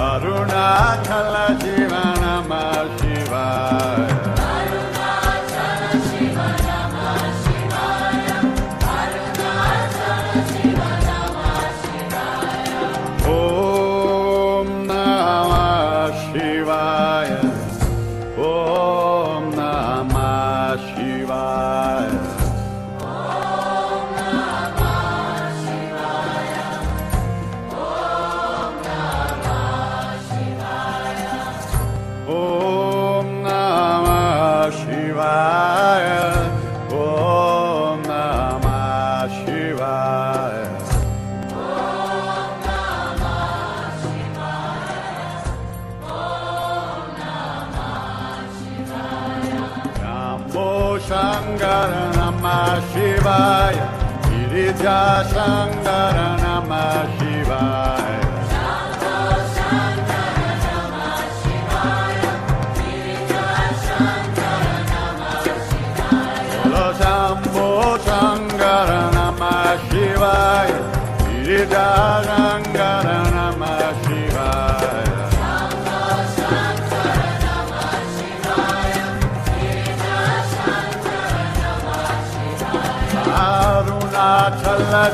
अरुणाचल 0.08 1.36
छल 1.58 2.62
शिवाय 3.00 4.05
शिवाय 53.36 53.76
गिरिजा 54.26 55.00
शङ्कर 55.32 56.18
सामा 56.42 56.84
शिवाय। 57.16 58.14
शम्भो 67.00 67.68
शङ्कर 68.06 68.90
नमः 69.16 69.66
शिवाय 69.88 70.72
गिरि 71.22 71.60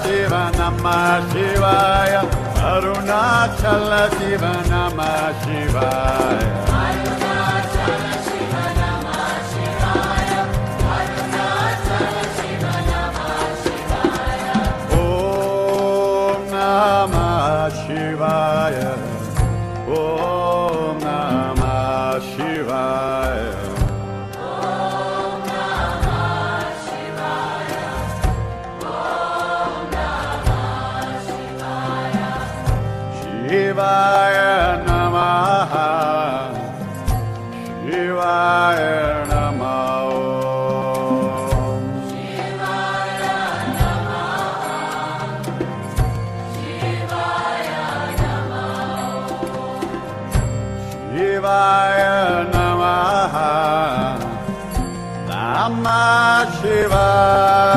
जीवनमा 0.06 0.98
शिवाय 1.32 2.16
अरुणा 2.72 3.22
जीवन 4.18 4.74
शिवाय 5.44 6.71
Namah 56.72 57.71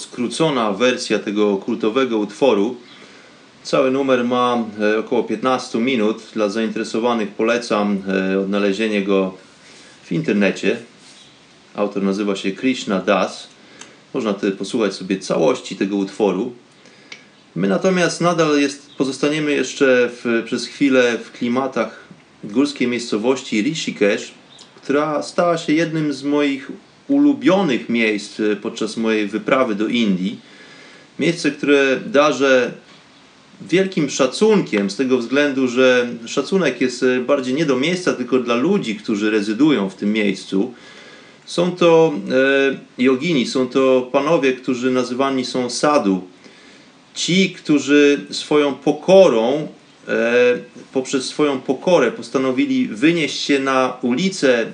skrócona 0.00 0.72
wersja 0.72 1.18
tego 1.18 1.56
kultowego 1.56 2.18
utworu. 2.18 2.76
Cały 3.62 3.90
numer 3.90 4.24
ma 4.24 4.64
e, 4.80 4.98
około 4.98 5.24
15 5.24 5.78
minut. 5.78 6.22
Dla 6.34 6.48
zainteresowanych 6.48 7.28
polecam 7.28 8.02
e, 8.08 8.38
odnalezienie 8.40 9.02
go 9.02 9.34
w 10.04 10.12
internecie. 10.12 10.76
Autor 11.74 12.02
nazywa 12.02 12.36
się 12.36 12.52
Krishna 12.52 13.00
Das. 13.00 13.48
Można 14.14 14.32
wtedy 14.32 14.56
posłuchać 14.56 14.94
sobie 14.94 15.18
całości 15.18 15.76
tego 15.76 15.96
utworu. 15.96 16.52
My 17.54 17.68
natomiast 17.68 18.20
nadal 18.20 18.60
jest, 18.60 18.90
pozostaniemy 18.98 19.52
jeszcze 19.52 20.10
w, 20.12 20.42
przez 20.46 20.66
chwilę 20.66 21.18
w 21.24 21.32
klimatach 21.32 22.04
górskiej 22.44 22.88
miejscowości 22.88 23.62
Rishikesh, 23.62 24.34
która 24.82 25.22
stała 25.22 25.58
się 25.58 25.72
jednym 25.72 26.12
z 26.12 26.22
moich 26.22 26.70
ulubionych 27.10 27.88
miejsc 27.88 28.40
e, 28.40 28.56
podczas 28.56 28.96
mojej 28.96 29.26
wyprawy 29.26 29.74
do 29.74 29.86
Indii. 29.86 30.38
Miejsce, 31.18 31.50
które 31.50 32.00
darzę 32.06 32.72
wielkim 33.68 34.10
szacunkiem 34.10 34.90
z 34.90 34.96
tego 34.96 35.18
względu, 35.18 35.68
że 35.68 36.08
szacunek 36.26 36.80
jest 36.80 37.02
e, 37.02 37.20
bardziej 37.20 37.54
nie 37.54 37.66
do 37.66 37.76
miejsca, 37.76 38.12
tylko 38.12 38.38
dla 38.38 38.54
ludzi, 38.54 38.96
którzy 38.96 39.30
rezydują 39.30 39.90
w 39.90 39.94
tym 39.94 40.12
miejscu. 40.12 40.74
Są 41.44 41.72
to 41.72 42.12
e, 42.98 43.02
jogini, 43.02 43.46
są 43.46 43.68
to 43.68 44.08
panowie, 44.12 44.52
którzy 44.52 44.90
nazywani 44.90 45.44
są 45.44 45.70
sadu. 45.70 46.22
Ci, 47.14 47.50
którzy 47.50 48.20
swoją 48.30 48.74
pokorą, 48.74 49.68
poprzez 50.92 51.26
swoją 51.26 51.60
pokorę 51.60 52.12
postanowili 52.12 52.88
wynieść 52.88 53.40
się 53.40 53.58
na 53.58 53.96
ulicę 54.02 54.66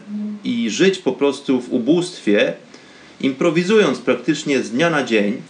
i 0.44 0.70
żyć 0.70 0.98
po 0.98 1.12
prostu 1.12 1.60
w 1.60 1.72
ubóstwie, 1.72 2.54
improwizując 3.20 3.98
praktycznie 3.98 4.62
z 4.62 4.70
dnia 4.70 4.90
na 4.90 5.04
dzień, 5.04 5.42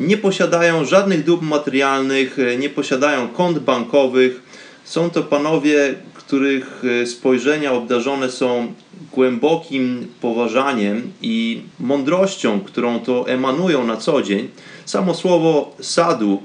nie 0.00 0.16
posiadają 0.16 0.84
żadnych 0.84 1.24
dóbr 1.24 1.44
materialnych, 1.44 2.38
e, 2.38 2.56
nie 2.56 2.70
posiadają 2.70 3.28
kont 3.28 3.58
bankowych. 3.58 4.42
Są 4.84 5.10
to 5.10 5.22
panowie, 5.22 5.94
których 6.14 6.82
e, 7.02 7.06
spojrzenia 7.06 7.72
obdarzone 7.72 8.30
są 8.30 8.72
głębokim 9.12 10.06
poważaniem 10.20 11.12
i 11.22 11.62
mądrością, 11.80 12.60
którą 12.60 13.00
to 13.00 13.28
emanują 13.28 13.86
na 13.86 13.96
co 13.96 14.22
dzień. 14.22 14.48
Samo 14.84 15.14
słowo 15.14 15.74
sadu 15.80 16.42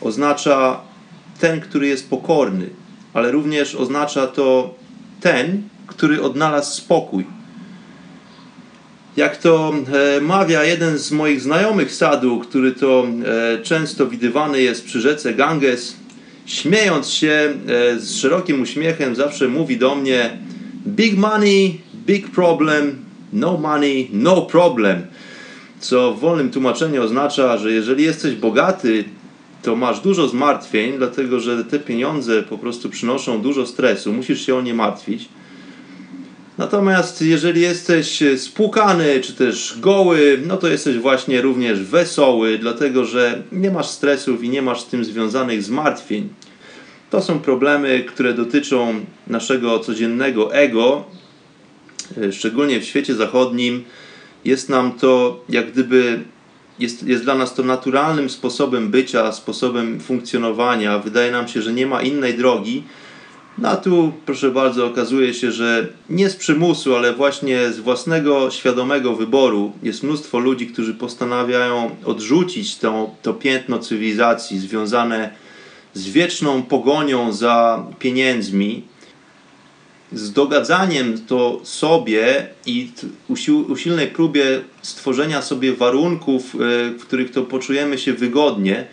oznacza 0.00 0.80
ten, 1.42 1.60
który 1.60 1.86
jest 1.86 2.10
pokorny, 2.10 2.70
ale 3.14 3.30
również 3.32 3.74
oznacza 3.74 4.26
to 4.26 4.74
ten, 5.20 5.62
który 5.86 6.22
odnalazł 6.22 6.76
spokój. 6.76 7.26
Jak 9.16 9.36
to 9.36 9.74
e, 10.16 10.20
mawia 10.20 10.64
jeden 10.64 10.98
z 10.98 11.12
moich 11.12 11.40
znajomych 11.40 11.92
sadu, 11.92 12.38
który 12.40 12.72
to 12.72 13.06
e, 13.06 13.62
często 13.62 14.06
widywany 14.06 14.62
jest 14.62 14.84
przy 14.84 15.00
rzece 15.00 15.34
Ganges, 15.34 15.96
śmiejąc 16.46 17.10
się 17.10 17.54
e, 17.66 17.98
z 17.98 18.16
szerokim 18.16 18.62
uśmiechem, 18.62 19.14
zawsze 19.14 19.48
mówi 19.48 19.76
do 19.76 19.94
mnie: 19.94 20.38
Big 20.86 21.16
money, 21.16 21.80
big 22.06 22.30
problem, 22.30 23.04
no 23.32 23.56
money, 23.56 24.08
no 24.12 24.42
problem. 24.42 25.06
Co 25.80 26.14
w 26.14 26.20
wolnym 26.20 26.50
tłumaczeniu 26.50 27.02
oznacza, 27.02 27.58
że 27.58 27.72
jeżeli 27.72 28.04
jesteś 28.04 28.34
bogaty, 28.34 29.04
to 29.62 29.76
masz 29.76 30.00
dużo 30.00 30.28
zmartwień, 30.28 30.98
dlatego 30.98 31.40
że 31.40 31.64
te 31.64 31.78
pieniądze 31.78 32.42
po 32.42 32.58
prostu 32.58 32.90
przynoszą 32.90 33.42
dużo 33.42 33.66
stresu, 33.66 34.12
musisz 34.12 34.46
się 34.46 34.54
o 34.54 34.62
nie 34.62 34.74
martwić. 34.74 35.28
Natomiast 36.58 37.22
jeżeli 37.22 37.60
jesteś 37.60 38.22
spłukany 38.36 39.20
czy 39.20 39.32
też 39.32 39.76
goły, 39.80 40.40
no 40.46 40.56
to 40.56 40.68
jesteś 40.68 40.98
właśnie 40.98 41.42
również 41.42 41.80
wesoły, 41.80 42.58
dlatego 42.58 43.04
że 43.04 43.42
nie 43.52 43.70
masz 43.70 43.88
stresów 43.88 44.44
i 44.44 44.48
nie 44.48 44.62
masz 44.62 44.80
z 44.80 44.86
tym 44.86 45.04
związanych 45.04 45.62
zmartwień. 45.62 46.28
To 47.10 47.22
są 47.22 47.38
problemy, 47.38 48.04
które 48.08 48.34
dotyczą 48.34 48.94
naszego 49.26 49.78
codziennego 49.78 50.54
ego, 50.54 51.04
e, 52.18 52.32
szczególnie 52.32 52.80
w 52.80 52.84
świecie 52.84 53.14
zachodnim. 53.14 53.84
Jest 54.44 54.68
nam 54.68 54.92
to 54.92 55.40
jak 55.48 55.72
gdyby 55.72 56.20
jest, 56.82 57.02
jest 57.02 57.24
dla 57.24 57.34
nas 57.34 57.54
to 57.54 57.62
naturalnym 57.62 58.30
sposobem 58.30 58.90
bycia, 58.90 59.32
sposobem 59.32 60.00
funkcjonowania. 60.00 60.98
Wydaje 60.98 61.32
nam 61.32 61.48
się, 61.48 61.62
że 61.62 61.72
nie 61.72 61.86
ma 61.86 62.02
innej 62.02 62.34
drogi. 62.34 62.82
No 63.58 63.68
a 63.68 63.76
tu, 63.76 64.12
proszę 64.26 64.50
bardzo, 64.50 64.86
okazuje 64.86 65.34
się, 65.34 65.52
że 65.52 65.88
nie 66.10 66.30
z 66.30 66.36
przymusu, 66.36 66.96
ale 66.96 67.12
właśnie 67.12 67.72
z 67.72 67.80
własnego 67.80 68.50
świadomego 68.50 69.16
wyboru 69.16 69.72
jest 69.82 70.02
mnóstwo 70.02 70.38
ludzi, 70.38 70.66
którzy 70.66 70.94
postanawiają 70.94 71.96
odrzucić 72.04 72.76
to, 72.76 73.10
to 73.22 73.34
piętno 73.34 73.78
cywilizacji 73.78 74.58
związane 74.58 75.30
z 75.94 76.08
wieczną 76.08 76.62
pogonią 76.62 77.32
za 77.32 77.86
pieniędzmi, 77.98 78.82
z 80.14 80.32
dogadzaniem 80.32 81.18
to 81.26 81.60
sobie 81.64 82.46
i 82.66 82.90
usilnej 83.68 84.06
próbie 84.06 84.60
stworzenia 84.82 85.42
sobie 85.42 85.72
warunków, 85.72 86.54
e, 86.54 86.58
w 86.90 87.00
których 87.00 87.30
to 87.30 87.42
poczujemy 87.42 87.98
się 87.98 88.12
wygodnie. 88.12 88.86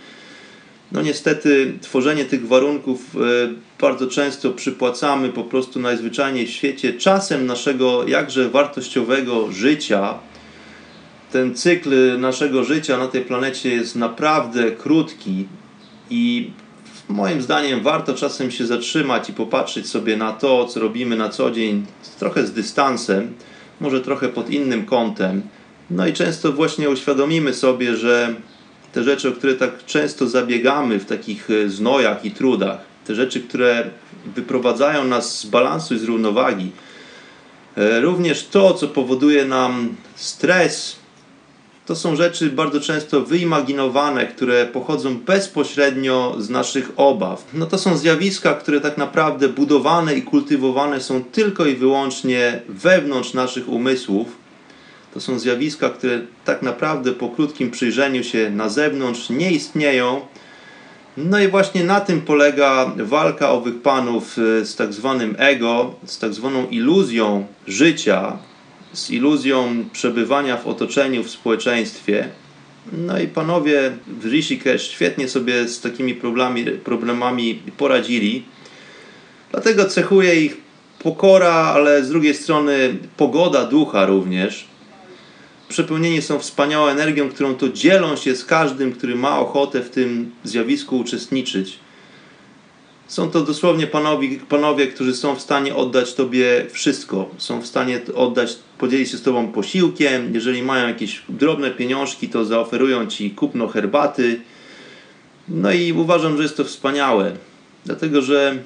No 0.92 1.02
niestety 1.02 1.74
tworzenie 1.82 2.26
tych 2.26 2.48
warunków 2.48 3.16
e, 3.16 3.20
bardzo 3.82 4.08
często 4.08 4.52
przypłacamy 4.52 5.30
po 5.30 5.44
prostu 5.44 5.80
najzwyczajniej 5.80 6.48
w 6.48 6.52
świecie 6.52 6.94
czasem 6.94 7.46
naszego 7.46 8.08
jakże 8.08 8.50
wartościowego 8.50 9.52
życia. 9.52 10.20
Ten 11.32 11.56
cykl 11.56 12.20
naszego 12.20 12.64
życia 12.64 12.98
na 12.98 13.08
tej 13.08 13.22
planecie 13.22 13.70
jest 13.70 13.96
naprawdę 13.96 14.72
krótki 14.72 15.46
i 16.10 16.52
moim 17.10 17.42
zdaniem 17.42 17.84
warto 17.84 18.14
czasem 18.14 18.52
się 18.52 18.66
zatrzymać 18.66 19.30
i 19.30 19.34
popatrzeć 19.34 19.88
sobie 19.88 20.18
na 20.18 20.32
to, 20.32 20.66
co 20.66 20.80
robimy 20.80 21.16
na 21.16 21.30
co 21.30 21.52
dzień, 21.52 21.86
trochę 22.20 22.48
z 22.48 22.54
dystansem, 22.54 23.34
może 23.82 24.02
trochę 24.02 24.30
pod 24.30 24.50
innym 24.50 24.86
kątem. 24.86 25.42
No 25.90 26.08
i 26.08 26.14
często 26.14 26.52
właśnie 26.52 26.90
uświadomimy 26.90 27.54
sobie, 27.54 27.96
że 27.96 28.36
te 28.94 29.04
rzeczy, 29.04 29.30
o 29.30 29.32
które 29.32 29.54
tak 29.54 29.86
często 29.86 30.28
zabiegamy 30.28 31.00
w 31.00 31.06
takich 31.06 31.50
e, 31.50 31.70
znojach 31.70 32.26
i 32.26 32.32
trudach, 32.32 32.78
te 33.06 33.16
rzeczy, 33.16 33.42
które 33.42 33.90
wyprowadzają 34.36 35.04
nas 35.04 35.40
z 35.40 35.46
balansu 35.46 35.96
i 35.96 36.00
z 36.00 36.04
równowagi, 36.04 36.72
e, 37.78 38.02
również 38.02 38.48
to, 38.48 38.74
co 38.74 38.88
powoduje 38.88 39.46
nam 39.46 39.96
stres, 40.16 40.99
to 41.90 41.96
są 41.96 42.16
rzeczy 42.16 42.50
bardzo 42.50 42.82
często 42.82 43.22
wyimaginowane, 43.22 44.28
które 44.28 44.66
pochodzą 44.66 45.18
bezpośrednio 45.18 46.36
z 46.40 46.50
naszych 46.50 46.92
obaw. 46.96 47.46
No 47.54 47.66
to 47.66 47.78
są 47.78 47.98
zjawiska, 47.98 48.54
które 48.54 48.82
tak 48.82 48.98
naprawdę 48.98 49.50
budowane 49.50 50.16
i 50.16 50.22
kultywowane 50.22 51.02
są 51.02 51.24
tylko 51.24 51.66
i 51.66 51.76
wyłącznie 51.76 52.62
wewnątrz 52.68 53.34
naszych 53.34 53.70
umysłów. 53.70 54.28
To 55.14 55.22
są 55.22 55.40
zjawiska, 55.40 55.90
które 55.90 56.22
tak 56.46 56.62
naprawdę 56.62 57.12
po 57.12 57.30
krótkim 57.30 57.72
przyjrzeniu 57.72 58.24
się 58.24 58.50
na 58.50 58.70
zewnątrz 58.70 59.30
nie 59.30 59.52
istnieją. 59.52 60.22
No 61.18 61.40
i 61.40 61.48
właśnie 61.48 61.84
na 61.84 62.02
tym 62.02 62.22
polega 62.22 62.92
walka 62.98 63.52
owych 63.52 63.82
panów 63.82 64.38
y, 64.38 64.66
z 64.66 64.76
tak 64.76 64.94
zwanym 64.94 65.36
ego, 65.38 65.94
z 66.06 66.20
tak 66.20 66.34
zwaną 66.34 66.68
iluzją 66.68 67.46
życia, 67.68 68.38
z 68.94 69.12
iluzją 69.12 69.86
przebywania 69.94 70.58
w 70.58 70.68
otoczeniu, 70.68 71.24
w 71.24 71.30
społeczeństwie. 71.30 72.30
No 72.94 73.20
i 73.20 73.28
panowie 73.28 73.92
w 74.08 74.26
Rishikesh 74.26 74.92
świetnie 74.92 75.30
sobie 75.30 75.68
z 75.68 75.82
takimi 75.82 76.16
problemami, 76.16 76.66
problemami 76.66 77.62
poradzili. 77.78 78.44
Dlatego 79.52 79.86
cechuje 79.86 80.42
ich 80.46 80.58
pokora, 81.00 81.54
ale 81.54 82.04
z 82.04 82.10
drugiej 82.10 82.36
strony 82.36 82.98
pogoda 83.18 83.66
ducha 83.66 84.06
również. 84.06 84.68
Przepełnieni 85.70 86.22
są 86.22 86.40
wspaniałą 86.40 86.88
energią, 86.88 87.30
którą 87.30 87.56
to 87.56 87.70
dzielą 87.70 88.16
się 88.16 88.36
z 88.36 88.46
każdym, 88.46 88.92
który 88.92 89.16
ma 89.16 89.40
ochotę 89.40 89.82
w 89.82 89.90
tym 89.90 90.32
zjawisku 90.44 90.98
uczestniczyć. 90.98 91.80
Są 93.10 93.32
to 93.32 93.42
dosłownie 93.42 93.88
panowie, 93.88 94.30
panowie, 94.50 94.88
którzy 94.88 95.16
są 95.16 95.36
w 95.36 95.42
stanie 95.42 95.76
oddać 95.76 96.14
Tobie 96.14 96.66
wszystko. 96.72 97.30
Są 97.38 97.62
w 97.62 97.68
stanie 97.68 98.02
oddać, 98.16 98.58
podzielić 98.78 99.12
się 99.12 99.18
z 99.18 99.22
Tobą 99.22 99.52
posiłkiem. 99.52 100.34
Jeżeli 100.34 100.64
mają 100.64 100.88
jakieś 100.88 101.22
drobne 101.30 101.72
pieniążki, 101.72 102.30
to 102.30 102.46
zaoferują 102.46 103.08
Ci 103.08 103.32
kupno 103.32 103.68
herbaty. 103.68 104.42
No 105.48 105.72
i 105.72 105.94
uważam, 105.94 106.38
że 106.38 106.44
jest 106.44 106.58
to 106.58 106.64
wspaniałe. 106.64 107.32
Dlatego, 107.86 108.22
że 108.22 108.58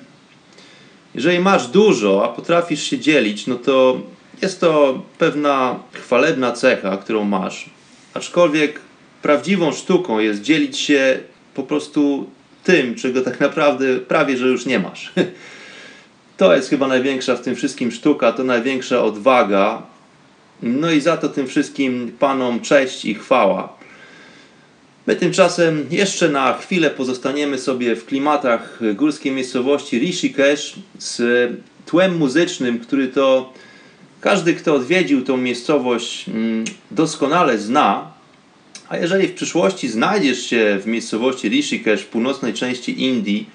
jeżeli 1.15 1.39
masz 1.39 1.67
dużo, 1.67 2.25
a 2.25 2.27
potrafisz 2.27 2.83
się 2.83 2.99
dzielić, 2.99 3.47
no 3.47 3.55
to 3.55 4.01
jest 4.41 4.59
to 4.59 5.01
pewna 5.17 5.79
chwalebna 5.93 6.51
cecha, 6.51 6.97
którą 6.97 7.23
masz. 7.23 7.69
Aczkolwiek 8.13 8.79
prawdziwą 9.21 9.71
sztuką 9.71 10.19
jest 10.19 10.41
dzielić 10.41 10.77
się 10.77 11.19
po 11.53 11.63
prostu 11.63 12.29
tym, 12.63 12.95
czego 12.95 13.21
tak 13.21 13.39
naprawdę 13.39 13.99
prawie 13.99 14.37
że 14.37 14.47
już 14.47 14.65
nie 14.65 14.79
masz. 14.79 15.11
To 16.37 16.55
jest 16.55 16.69
chyba 16.69 16.87
największa 16.87 17.35
w 17.35 17.41
tym 17.41 17.55
wszystkim 17.55 17.91
sztuka, 17.91 18.31
to 18.31 18.43
największa 18.43 19.03
odwaga. 19.03 19.81
No 20.63 20.91
i 20.91 21.01
za 21.01 21.17
to 21.17 21.29
tym 21.29 21.47
wszystkim 21.47 22.11
panom 22.19 22.59
cześć 22.59 23.05
i 23.05 23.15
chwała. 23.15 23.77
My 25.07 25.15
tymczasem 25.15 25.85
jeszcze 25.91 26.29
na 26.29 26.53
chwilę 26.53 26.89
pozostaniemy 26.89 27.57
sobie 27.57 27.95
w 27.95 28.05
klimatach 28.05 28.79
górskiej 28.95 29.31
miejscowości 29.31 29.99
Rishikesh 29.99 30.75
z 30.99 31.51
tłem 31.85 32.17
muzycznym, 32.17 32.79
który 32.79 33.07
to 33.07 33.53
każdy, 34.21 34.53
kto 34.53 34.75
odwiedził 34.75 35.21
tą 35.21 35.37
miejscowość, 35.37 36.29
mm, 36.29 36.65
doskonale 36.91 37.57
zna. 37.57 38.12
A 38.93 38.97
jeżeli 38.97 39.27
w 39.27 39.33
przyszłości 39.33 39.89
znajdziesz 39.89 40.45
się 40.45 40.79
w 40.81 40.87
miejscowości 40.87 41.49
Rishikesh 41.49 42.01
w 42.01 42.07
północnej 42.07 42.53
części 42.53 43.03
Indii, 43.03 43.49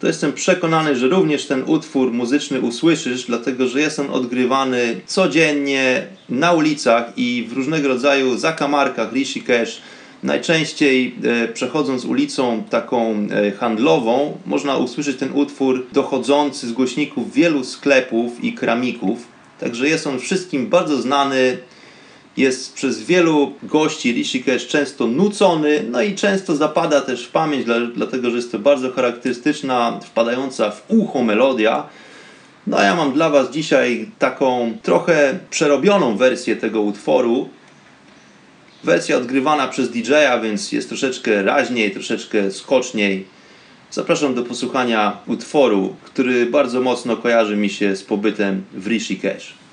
to 0.00 0.06
jestem 0.06 0.32
przekonany, 0.32 0.96
że 0.96 1.08
również 1.08 1.46
ten 1.46 1.62
utwór 1.66 2.12
muzyczny 2.12 2.60
usłyszysz, 2.60 3.24
dlatego 3.26 3.66
że 3.66 3.80
jest 3.80 3.98
on 3.98 4.10
odgrywany 4.10 5.00
codziennie 5.06 6.06
na 6.28 6.52
ulicach 6.52 7.12
i 7.16 7.46
w 7.48 7.52
różnego 7.52 7.88
rodzaju 7.88 8.38
zakamarkach 8.38 9.12
Rishikesh. 9.12 9.82
Najczęściej 10.22 11.14
e, 11.24 11.48
przechodząc 11.48 12.04
ulicą 12.04 12.64
taką 12.70 13.26
e, 13.30 13.50
handlową, 13.50 14.38
można 14.46 14.76
usłyszeć 14.76 15.16
ten 15.16 15.32
utwór 15.32 15.86
dochodzący 15.92 16.68
z 16.68 16.72
głośników 16.72 17.32
wielu 17.32 17.64
sklepów 17.64 18.44
i 18.44 18.52
kramików. 18.52 19.18
Także 19.60 19.88
jest 19.88 20.06
on 20.06 20.20
wszystkim 20.20 20.66
bardzo 20.66 21.02
znany, 21.02 21.58
jest 22.36 22.74
przez 22.74 23.02
wielu 23.02 23.52
gości 23.62 24.12
Rishikesh 24.12 24.66
często 24.66 25.06
nucony, 25.06 25.84
no 25.90 26.02
i 26.02 26.14
często 26.14 26.56
zapada 26.56 27.00
też 27.00 27.26
w 27.26 27.30
pamięć, 27.30 27.66
dlatego 27.94 28.30
że 28.30 28.36
jest 28.36 28.52
to 28.52 28.58
bardzo 28.58 28.92
charakterystyczna, 28.92 30.00
wpadająca 30.04 30.70
w 30.70 30.84
ucho 30.88 31.22
melodia. 31.22 31.86
No 32.66 32.78
a 32.78 32.82
ja 32.82 32.94
mam 32.96 33.12
dla 33.12 33.30
Was 33.30 33.50
dzisiaj 33.50 34.10
taką 34.18 34.76
trochę 34.82 35.38
przerobioną 35.50 36.16
wersję 36.16 36.56
tego 36.56 36.80
utworu. 36.80 37.48
Wersja 38.84 39.16
odgrywana 39.16 39.68
przez 39.68 39.90
DJ-a, 39.90 40.40
więc 40.40 40.72
jest 40.72 40.88
troszeczkę 40.88 41.42
raźniej, 41.42 41.90
troszeczkę 41.90 42.50
skoczniej. 42.50 43.26
Zapraszam 43.90 44.34
do 44.34 44.42
posłuchania 44.42 45.16
utworu, 45.26 45.96
który 46.04 46.46
bardzo 46.46 46.80
mocno 46.80 47.16
kojarzy 47.16 47.56
mi 47.56 47.70
się 47.70 47.96
z 47.96 48.02
pobytem 48.02 48.62
w. 48.72 49.00
Shiva 49.00 49.63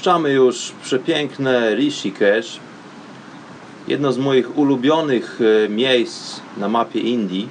Opuszczamy 0.00 0.32
już 0.32 0.72
przepiękne 0.82 1.74
Rishikesh, 1.74 2.60
jedno 3.88 4.12
z 4.12 4.18
moich 4.18 4.58
ulubionych 4.58 5.38
e, 5.64 5.68
miejsc 5.68 6.40
na 6.56 6.68
mapie 6.68 7.00
Indii. 7.00 7.48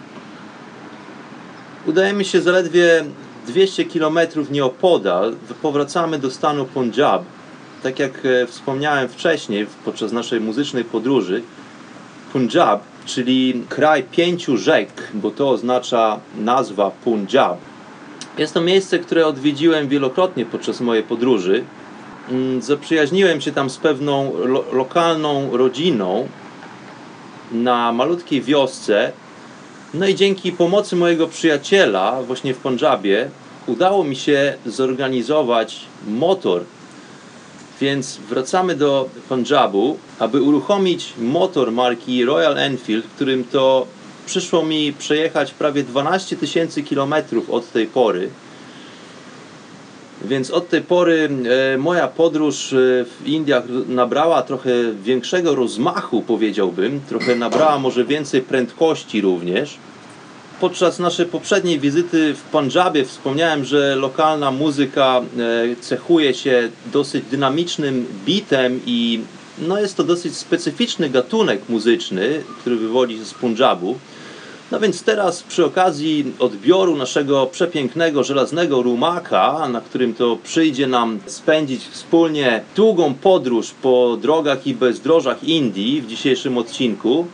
Udajemy 1.86 2.26
się 2.26 2.42
zaledwie 2.42 3.06
200 3.48 3.86
km 3.86 4.20
nieopodal, 4.52 5.36
powracamy 5.62 6.20
do 6.20 6.32
stanu 6.32 6.66
Punjab. 6.66 7.24
Tak 7.84 8.00
jak 8.00 8.26
e, 8.26 8.48
wspomniałem 8.48 9.10
wcześniej 9.10 9.68
podczas 9.86 10.12
naszej 10.12 10.40
muzycznej 10.42 10.84
podróży, 10.84 11.42
Punjab, 12.34 12.84
czyli 13.06 13.64
kraj 13.70 14.04
pięciu 14.04 14.58
rzek, 14.58 14.90
bo 15.14 15.32
to 15.32 15.50
oznacza 15.50 16.20
nazwa 16.38 16.92
Punjab. 16.92 17.58
Jest 18.38 18.54
to 18.54 18.62
miejsce, 18.62 19.00
które 19.00 19.28
odwiedziłem 19.28 19.88
wielokrotnie 19.88 20.46
podczas 20.46 20.82
mojej 20.82 21.04
podróży. 21.04 21.64
Mm, 22.30 22.62
Zaprzyjaźniłem 22.62 23.42
się 23.42 23.52
tam 23.52 23.70
z 23.70 23.78
pewną 23.78 24.34
lo 24.38 24.64
lokalną 24.72 25.58
rodziną 25.58 26.28
na 27.52 27.92
malutkiej 27.92 28.42
wiosce. 28.42 29.12
No 29.94 30.08
i 30.08 30.16
dzięki 30.16 30.52
pomocy 30.52 30.96
mojego 30.96 31.28
przyjaciela 31.28 32.24
właśnie 32.24 32.54
w 32.54 32.58
Pendżabie 32.58 33.30
udało 33.68 34.04
mi 34.04 34.16
się 34.16 34.54
zorganizować 34.66 35.80
motor. 36.08 36.64
Więc 37.82 38.18
wracamy 38.30 38.76
do 38.76 39.10
Pendżabu, 39.30 39.98
aby 40.20 40.42
uruchomić 40.42 41.14
motor 41.18 41.72
marki 41.72 42.26
Royal 42.26 42.58
Enfield, 42.58 43.06
którym 43.16 43.44
to 43.44 43.88
przyszło 44.26 44.64
mi 44.64 44.94
przejechać 44.94 45.52
prawie 45.52 45.84
12 45.84 46.38
tysięcy 46.38 46.84
kilometrów 46.84 47.50
od 47.50 47.72
tej 47.72 47.88
pory. 47.88 48.30
Więc 50.26 50.52
od 50.52 50.70
tej 50.70 50.82
pory 50.82 51.30
e, 51.74 51.78
moja 51.78 52.08
podróż 52.08 52.74
e, 52.74 52.78
w 53.06 53.22
Indiach 53.26 53.64
nabrała 53.88 54.42
trochę 54.42 54.72
większego 55.04 55.56
rozmachu, 55.56 56.22
powiedziałbym. 56.22 57.02
Trochę 57.10 57.36
nabrała 57.36 57.80
może 57.80 58.06
więcej 58.06 58.42
prędkości 58.42 59.22
również. 59.22 59.78
Podczas 60.62 61.00
naszej 61.00 61.26
poprzedniej 61.26 61.80
wizyty 61.80 62.34
w 62.34 62.42
Pandżabie 62.42 63.06
wspomniałem, 63.06 63.66
że 63.66 63.96
lokalna 63.96 64.52
muzyka 64.52 65.22
e, 65.22 65.76
cechuje 65.76 66.34
się 66.34 66.70
dosyć 66.94 67.26
dynamicznym 67.32 68.06
bitem 68.26 68.80
i 68.86 69.20
no 69.62 69.80
jest 69.80 69.98
to 69.98 70.04
dosyć 70.04 70.38
specyficzny 70.38 71.10
gatunek 71.10 71.70
muzyczny, 71.70 72.44
który 72.60 72.76
wywodzi 72.76 73.18
się 73.18 73.26
z 73.26 73.34
Punjabu. 73.34 74.00
No 74.72 74.80
więc 74.80 75.04
teraz 75.04 75.44
przy 75.44 75.66
okazji 75.66 76.34
odbioru 76.40 76.96
naszego 76.96 77.46
przepięknego 77.46 78.24
żelaznego 78.24 78.82
rumaka, 78.82 79.70
na 79.70 79.82
którym 79.82 80.14
to 80.14 80.38
przyjdzie 80.44 80.88
nam 80.88 81.20
spędzić 81.26 81.84
wspólnie 81.84 82.62
długą 82.76 83.14
podróż 83.14 83.72
po 83.82 84.18
drogach 84.22 84.68
i 84.68 84.74
bezdrożach 84.74 85.44
Indii 85.44 86.02
w 86.02 86.08
dzisiejszym 86.08 86.58
odcinku, 86.58 87.28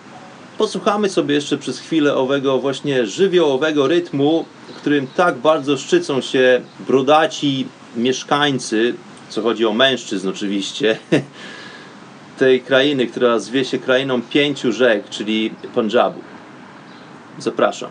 posłuchamy 0.57 1.09
sobie 1.09 1.35
jeszcze 1.35 1.57
przez 1.57 1.79
chwilę 1.79 2.15
owego 2.15 2.59
właśnie 2.59 3.05
żywiołowego 3.05 3.87
rytmu, 3.87 4.45
którym 4.77 5.07
tak 5.07 5.37
bardzo 5.37 5.77
szczycą 5.77 6.21
się 6.21 6.61
brodaci 6.87 7.67
mieszkańcy, 7.95 8.93
co 9.29 9.41
chodzi 9.41 9.65
o 9.65 9.73
mężczyzn 9.73 10.29
oczywiście, 10.29 10.97
tej 12.39 12.61
krainy, 12.61 13.07
która 13.07 13.39
zwie 13.39 13.65
się 13.65 13.79
krainą 13.79 14.21
pięciu 14.21 14.71
rzek, 14.71 15.09
czyli 15.09 15.53
Punjabu. 15.73 16.34
Zapraszam. 17.39 17.89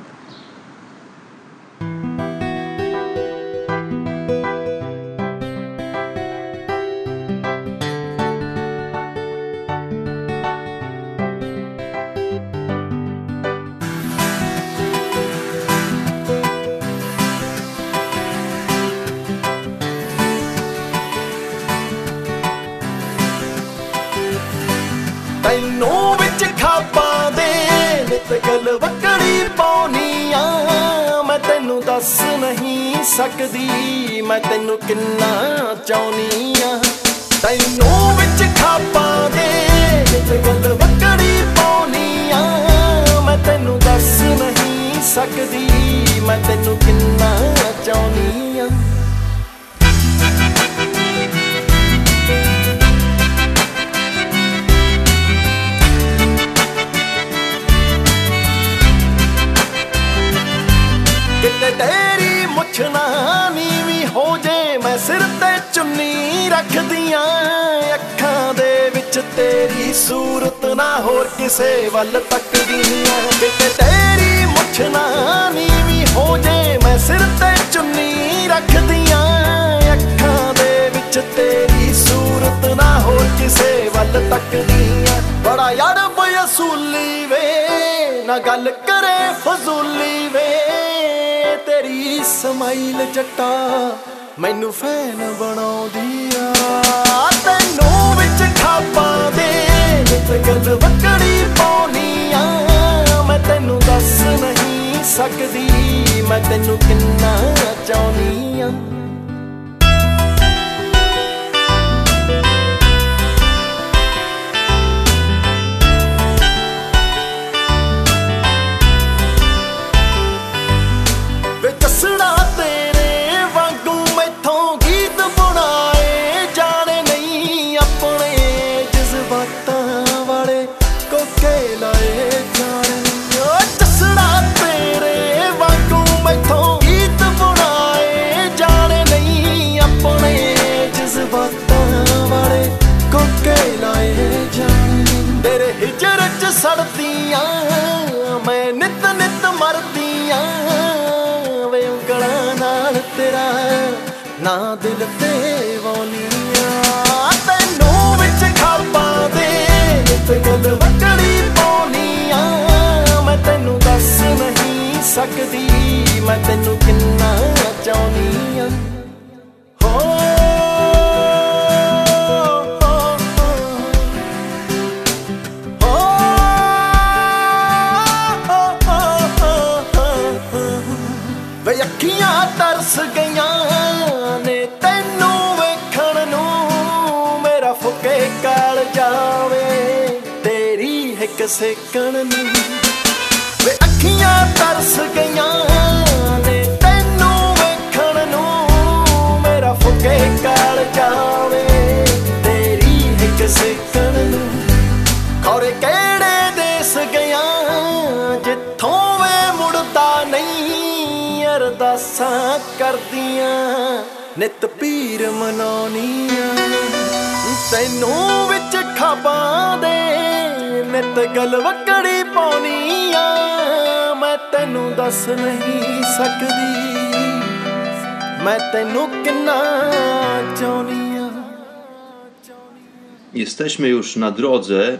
Jesteśmy 233.34 233.88
już 233.88 234.16
na 234.16 234.30
drodze, 234.30 234.98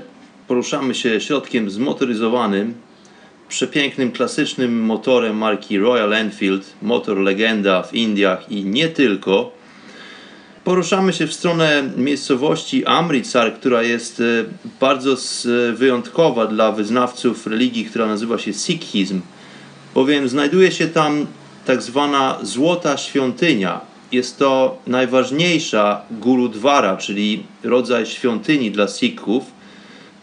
poruszamy 0.48 0.94
się 0.94 1.20
środkiem 1.20 1.70
zmotoryzowanym, 1.70 2.74
przepięknym, 3.48 4.12
klasycznym 4.12 4.80
motorem 4.84 5.36
marki 5.36 5.78
Royal 5.78 6.12
Enfield, 6.14 6.72
motor 6.82 7.18
legenda 7.18 7.82
w 7.82 7.94
Indiach 7.94 8.52
i 8.52 8.64
nie 8.64 8.88
tylko. 8.88 9.52
Poruszamy 10.64 11.12
się 11.12 11.26
w 11.26 11.34
stronę 11.34 11.82
miejscowości 11.96 12.86
Amritsar, 12.86 13.54
która 13.54 13.82
jest 13.82 14.20
e, 14.20 14.24
bardzo 14.80 15.12
s- 15.12 15.48
wyjątkowa 15.74 16.46
dla 16.46 16.72
wyznawców 16.72 17.46
religii, 17.46 17.84
która 17.84 18.06
nazywa 18.06 18.38
się 18.38 18.52
Sikhizm, 18.52 19.20
bowiem 19.94 20.28
znajduje 20.28 20.72
się 20.72 20.86
tam 20.88 21.26
tak 21.66 21.82
zwana 21.82 22.38
Złota 22.42 22.96
Świątynia. 22.96 23.80
Jest 24.12 24.38
to 24.38 24.78
najważniejsza 24.86 26.02
gurudwara, 26.10 26.96
czyli 26.96 27.42
rodzaj 27.62 28.06
świątyni 28.06 28.70
dla 28.70 28.88
Sikhów 28.88 29.44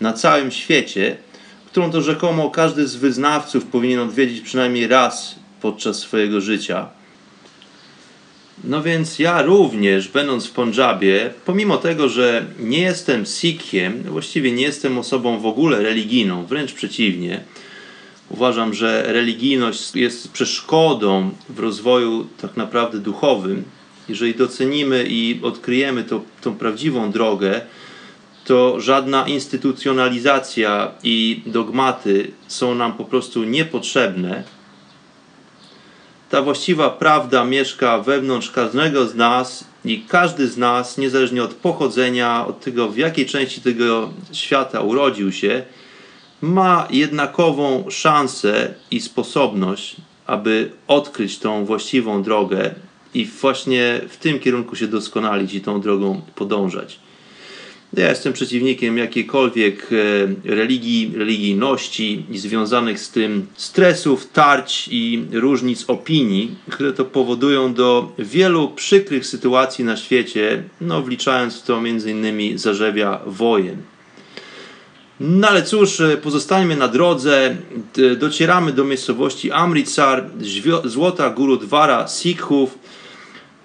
na 0.02 0.14
całym 0.14 0.52
świecie, 0.52 1.18
którą 1.66 1.92
to 1.92 2.02
rzekomo 2.02 2.50
każdy 2.50 2.88
z 2.88 2.96
wyznawców 2.96 3.66
powinien 3.66 4.00
odwiedzić 4.00 4.42
przynajmniej 4.42 4.88
raz 4.88 5.36
podczas 5.62 6.00
swojego 6.00 6.42
życia. 6.42 6.90
No 8.64 8.84
więc 8.84 9.20
ja 9.20 9.42
również, 9.42 10.08
będąc 10.08 10.48
w 10.48 10.52
Pendżabie, 10.52 11.34
pomimo 11.46 11.78
tego, 11.78 12.10
że 12.10 12.46
nie 12.60 12.82
jestem 12.82 13.26
Sikhem, 13.26 14.04
właściwie 14.04 14.52
nie 14.52 14.64
jestem 14.64 14.98
osobą 14.98 15.40
w 15.40 15.46
ogóle 15.46 15.82
religijną, 15.82 16.46
wręcz 16.46 16.74
przeciwnie, 16.74 17.44
uważam, 18.34 18.74
że 18.74 19.04
religijność 19.08 19.96
jest 19.96 20.32
przeszkodą 20.32 21.30
w 21.50 21.60
rozwoju 21.60 22.28
tak 22.42 22.58
naprawdę 22.58 23.00
duchowym. 23.00 23.64
Jeżeli 24.10 24.36
docenimy 24.36 25.06
i 25.10 25.40
odkryjemy 25.44 26.04
to, 26.04 26.22
tą 26.42 26.56
prawdziwą 26.56 27.12
drogę, 27.12 27.62
to 28.46 28.80
żadna 28.80 29.28
instytucjonalizacja 29.28 30.92
i 31.04 31.42
dogmaty 31.46 32.32
są 32.48 32.76
nam 32.76 32.94
po 32.94 33.06
prostu 33.06 33.44
niepotrzebne. 33.44 34.44
Ta 36.30 36.42
właściwa 36.42 36.90
prawda 36.90 37.46
mieszka 37.46 38.00
wewnątrz 38.00 38.52
każdego 38.52 39.06
z 39.06 39.16
nas 39.16 39.64
i 39.86 40.04
każdy 40.08 40.48
z 40.48 40.58
nas, 40.58 40.98
niezależnie 40.98 41.44
od 41.44 41.54
pochodzenia, 41.54 42.48
od 42.48 42.60
tego 42.60 42.90
w 42.90 42.98
jakiej 42.98 43.26
części 43.26 43.62
tego 43.62 44.10
świata 44.32 44.82
urodził 44.82 45.32
się, 45.32 45.64
ma 46.42 46.88
jednakową 46.90 47.86
szansę 47.90 48.74
i 48.92 49.02
sposobność, 49.02 49.96
aby 50.28 50.72
odkryć 50.88 51.40
tą 51.40 51.66
właściwą 51.66 52.24
drogę 52.24 52.76
i 53.14 53.26
właśnie 53.26 54.02
w 54.10 54.18
tym 54.18 54.40
kierunku 54.40 54.76
się 54.76 54.88
doskonalić 54.88 55.54
i 55.54 55.62
tą 55.62 55.82
drogą 55.82 56.22
podążać. 56.36 57.00
Ja 57.98 58.10
jestem 58.10 58.34
przeciwnikiem 58.34 58.98
jakiejkolwiek 58.98 59.90
e, 59.92 60.56
religii, 60.56 61.14
religijności 61.16 62.26
i 62.30 62.38
związanych 62.38 63.00
z 63.00 63.12
tym 63.12 63.48
stresów, 63.56 64.32
tarć 64.32 64.88
i 64.92 65.26
różnic 65.32 65.86
opinii, 65.88 66.56
które 66.70 66.94
to 66.94 67.06
powodują 67.06 67.74
do 67.74 68.12
wielu 68.20 68.70
przykrych 68.70 69.26
sytuacji 69.26 69.86
na 69.86 69.98
świecie, 69.98 70.64
no 70.82 71.02
wliczając 71.02 71.62
w 71.62 71.64
to 71.64 71.78
m.in. 71.78 72.58
zarzewia 72.58 73.20
wojen. 73.26 73.78
No 75.24 75.48
ale 75.48 75.64
cóż, 75.64 76.00
e, 76.00 76.18
pozostańmy 76.18 76.76
na 76.76 76.88
drodze. 76.88 77.56
Docieramy 78.18 78.74
do 78.74 78.84
miejscowości 78.84 79.52
Amritsar, 79.52 80.30
złota 80.86 81.30
Gurudwara 81.30 82.08
Sikhów. 82.08 82.80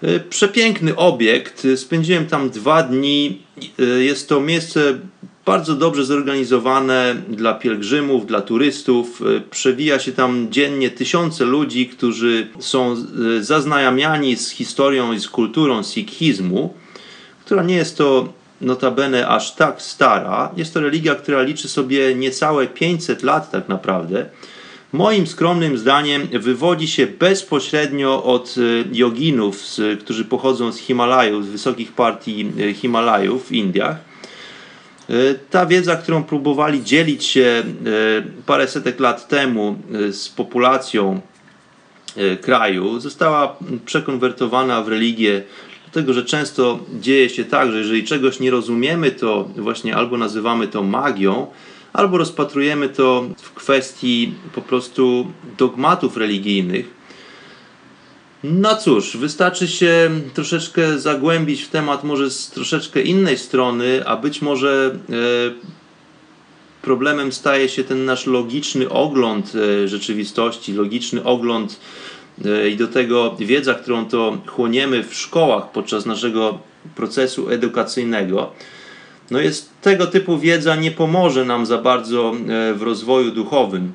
E, 0.03 0.21
Przepiękny 0.21 0.97
obiekt. 0.97 1.67
Spędziłem 1.77 2.27
tam 2.27 2.51
dwa 2.51 2.83
dni. 2.83 3.43
E, 3.79 3.85
Jest 3.85 4.29
to 4.29 4.41
miejsce 4.41 4.99
bardzo 5.47 5.75
dobrze 5.75 6.05
zorganizowane 6.05 7.17
dla 7.29 7.55
pielgrzymów, 7.55 8.27
dla 8.27 8.41
turystów. 8.41 9.23
Przewija 9.51 9.99
się 9.99 10.13
tam 10.13 10.47
dziennie 10.51 10.91
tysiące 10.91 11.45
ludzi, 11.45 11.87
którzy 11.89 12.49
są 12.59 12.97
zaznajamiani 13.41 14.37
z 14.37 14.51
historią 14.51 15.13
i 15.13 15.21
z 15.21 15.29
kulturą 15.29 15.83
sikhizmu 15.83 16.75
która 17.47 17.63
nie 17.63 17.75
jest 17.75 17.99
to 17.99 18.33
notabene 18.61 19.29
aż 19.29 19.55
tak 19.55 19.83
stara. 19.83 20.51
Jest 20.57 20.75
to 20.75 20.81
religia, 20.81 21.15
która 21.15 21.43
liczy 21.43 21.69
sobie 21.69 22.15
niecałe 22.15 22.67
500 22.67 23.23
lat 23.23 23.51
tak 23.51 23.69
naprawdę. 23.69 24.27
Moim 24.93 25.27
skromnym 25.27 25.79
zdaniem 25.79 26.29
wywodzi 26.33 26.89
się 26.89 27.07
bezpośrednio 27.07 28.25
od 28.25 28.55
e, 28.59 28.85
joginów, 28.93 29.63
którzy 30.01 30.25
pochodzą 30.25 30.73
z 30.73 30.79
Himalajów, 30.79 31.47
z 31.47 31.49
wysokich 31.49 31.93
partii 31.93 32.53
e, 32.61 32.75
Himalajów 32.75 33.49
w 33.49 33.53
Indiach. 33.53 33.97
E, 35.11 35.15
Ta 35.51 35.67
wiedza, 35.67 35.97
którą 35.97 36.25
próbowali 36.25 36.85
dzielić 36.85 37.25
się 37.25 37.63
e, 37.63 37.63
parę 38.47 38.69
setek 38.69 39.01
lat 39.01 39.29
temu 39.29 39.79
z 40.11 40.29
populacją 40.29 41.21
kraju 42.41 43.01
została 43.01 43.57
przekonwertowana 43.85 44.83
w 44.83 44.89
religię, 44.89 45.43
dlatego 45.97 46.13
że 46.13 46.25
często 46.25 46.79
dzieje 47.01 47.31
się 47.31 47.45
tak, 47.45 47.73
że 47.73 47.79
jeżeli 47.79 48.05
czegoś 48.05 48.41
nie 48.41 48.51
rozumiemy, 48.51 49.11
to 49.11 49.49
właśnie 49.57 49.97
albo 49.97 50.19
nazywamy 50.19 50.69
to 50.69 50.83
magią, 50.83 51.47
albo 51.93 52.19
rozpatrujemy 52.19 52.89
to 52.89 53.29
w 53.43 53.53
kwestii 53.53 54.35
po 54.55 54.63
prostu 54.63 55.33
dogmatów 55.59 56.17
religijnych. 56.17 56.91
No 58.45 58.77
cóż, 58.77 59.17
wystarczy 59.17 59.69
się 59.69 60.11
troszeczkę 60.35 60.99
zagłębić 60.99 61.63
w 61.63 61.69
temat 61.69 62.05
może 62.05 62.31
z 62.31 62.51
troszeczkę 62.51 63.03
innej 63.03 63.39
strony, 63.39 64.07
a 64.07 64.17
być 64.17 64.43
może 64.43 64.99
e, 65.11 65.77
problemem 66.83 67.33
staje 67.33 67.69
się 67.69 67.85
ten 67.85 68.05
nasz 68.05 68.27
logiczny 68.27 68.89
ogląd 68.89 69.53
e, 69.85 69.89
rzeczywistości, 69.89 70.73
logiczny 70.73 71.25
ogląd 71.25 71.81
i 72.71 72.77
do 72.77 72.89
tego 72.89 73.37
wiedza, 73.39 73.75
którą 73.75 74.07
to 74.07 74.39
chłoniemy 74.47 75.03
w 75.03 75.15
szkołach 75.15 75.71
podczas 75.71 76.07
naszego 76.07 76.59
procesu 76.95 77.51
edukacyjnego. 77.51 78.53
No 79.31 79.41
jest 79.41 79.71
tego 79.83 80.07
typu 80.07 80.39
wiedza 80.39 80.77
nie 80.77 80.91
pomoże 80.91 81.45
nam 81.45 81.67
za 81.67 81.79
bardzo 81.79 82.35
e, 82.49 82.75
w 82.75 82.83
rozwoju 82.83 83.31
duchowym. 83.31 83.93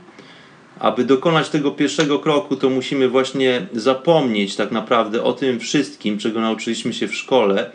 Aby 0.80 1.04
dokonać 1.04 1.50
tego 1.50 1.72
pierwszego 1.72 2.20
kroku, 2.20 2.56
to 2.56 2.70
musimy 2.70 3.10
właśnie 3.10 3.68
zapomnieć 3.74 4.56
tak 4.56 4.72
naprawdę 4.72 5.24
o 5.24 5.34
tym 5.34 5.60
wszystkim, 5.60 6.18
czego 6.18 6.42
nauczyliśmy 6.42 6.94
się 6.94 7.08
w 7.08 7.16
szkole, 7.16 7.72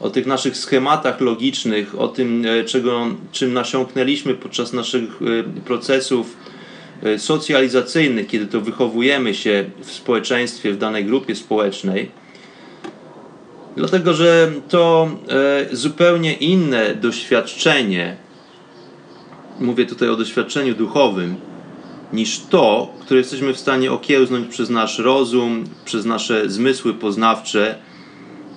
o 0.00 0.10
tych 0.10 0.26
naszych 0.26 0.56
schematach 0.56 1.20
logicznych, 1.20 2.00
o 2.00 2.08
tym, 2.08 2.44
e, 2.46 2.64
czego, 2.64 3.06
czym 3.32 3.52
nasiąknęliśmy 3.52 4.34
podczas 4.34 4.72
naszych 4.72 5.02
e, 5.22 5.60
procesów 5.60 6.36
e, 6.46 6.49
socjalizacyjnych, 7.18 8.26
kiedy 8.26 8.46
to 8.46 8.60
wychowujemy 8.60 9.34
się 9.34 9.64
w 9.80 9.90
społeczeństwie, 9.90 10.72
w 10.72 10.78
danej 10.78 11.04
grupie 11.04 11.34
społecznej. 11.34 12.10
Dlatego, 13.76 14.14
że 14.14 14.52
to 14.68 15.10
e, 15.28 15.76
zupełnie 15.76 16.32
inne 16.34 16.94
doświadczenie, 16.94 18.16
mówię 19.60 19.86
tutaj 19.86 20.08
o 20.08 20.16
doświadczeniu 20.16 20.74
duchowym, 20.74 21.36
niż 22.12 22.40
to, 22.40 22.94
które 23.00 23.20
jesteśmy 23.20 23.54
w 23.54 23.60
stanie 23.60 23.92
okiełznąć 23.92 24.48
przez 24.48 24.70
nasz 24.70 24.98
rozum, 24.98 25.64
przez 25.84 26.04
nasze 26.04 26.50
zmysły 26.50 26.94
poznawcze, 26.94 27.78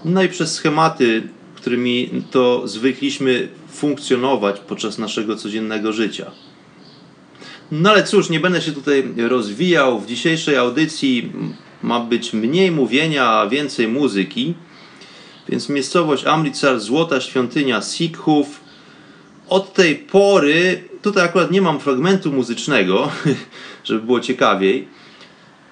no 0.06 0.24
i 0.24 0.30
przez 0.30 0.54
schematy, 0.54 1.24
którymi 1.56 2.10
to 2.32 2.68
zwykliśmy 2.68 3.48
funkcjonować 3.72 4.60
podczas 4.60 4.98
naszego 4.98 5.36
codziennego 5.36 5.94
życia. 5.94 6.32
No 7.72 7.90
ale 7.90 8.04
cóż, 8.04 8.30
nie 8.30 8.40
będę 8.40 8.62
się 8.62 8.72
tutaj 8.72 9.04
rozwijał. 9.18 10.00
W 10.00 10.06
dzisiejszej 10.06 10.58
audycji 10.58 11.32
ma 11.84 12.00
być 12.00 12.34
mniej 12.34 12.72
mówienia, 12.72 13.30
a 13.30 13.48
więcej 13.48 13.88
muzyki. 13.88 14.54
Więc 15.50 15.70
miejscowość 15.70 16.26
Amritsar, 16.26 16.80
złota 16.80 17.22
świątynia 17.22 17.82
Sikhów. 17.82 18.64
Od 19.50 19.74
tej 19.74 19.96
pory, 19.96 20.84
tutaj 21.02 21.26
akurat 21.26 21.52
nie 21.52 21.62
mam 21.62 21.80
fragmentu 21.80 22.32
muzycznego, 22.32 23.12
żeby 23.84 24.02
było 24.02 24.20
ciekawiej, 24.20 24.88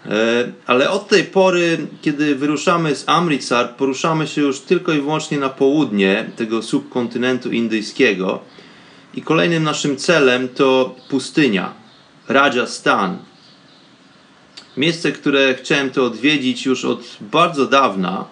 e, 0.05 0.51
ale 0.67 0.89
od 0.89 1.07
tej 1.07 1.23
pory, 1.23 1.77
kiedy 2.01 2.35
wyruszamy 2.35 2.95
z 2.95 3.09
Amritsar, 3.09 3.75
poruszamy 3.75 4.27
się 4.27 4.41
już 4.41 4.59
tylko 4.59 4.93
i 4.93 5.01
wyłącznie 5.01 5.37
na 5.37 5.49
południe 5.49 6.29
tego 6.35 6.61
subkontynentu 6.61 7.51
indyjskiego. 7.51 8.39
I 9.13 9.21
kolejnym 9.21 9.63
naszym 9.63 9.97
celem 9.97 10.49
to 10.49 10.95
pustynia, 11.09 11.80
Rajasthan. 12.31 13.17
Miejsce, 14.77 15.11
które 15.11 15.53
chciałem 15.53 15.89
to 15.89 16.05
odwiedzić 16.05 16.65
już 16.65 16.85
od 16.85 17.17
bardzo 17.21 17.65
dawna. 17.65 18.25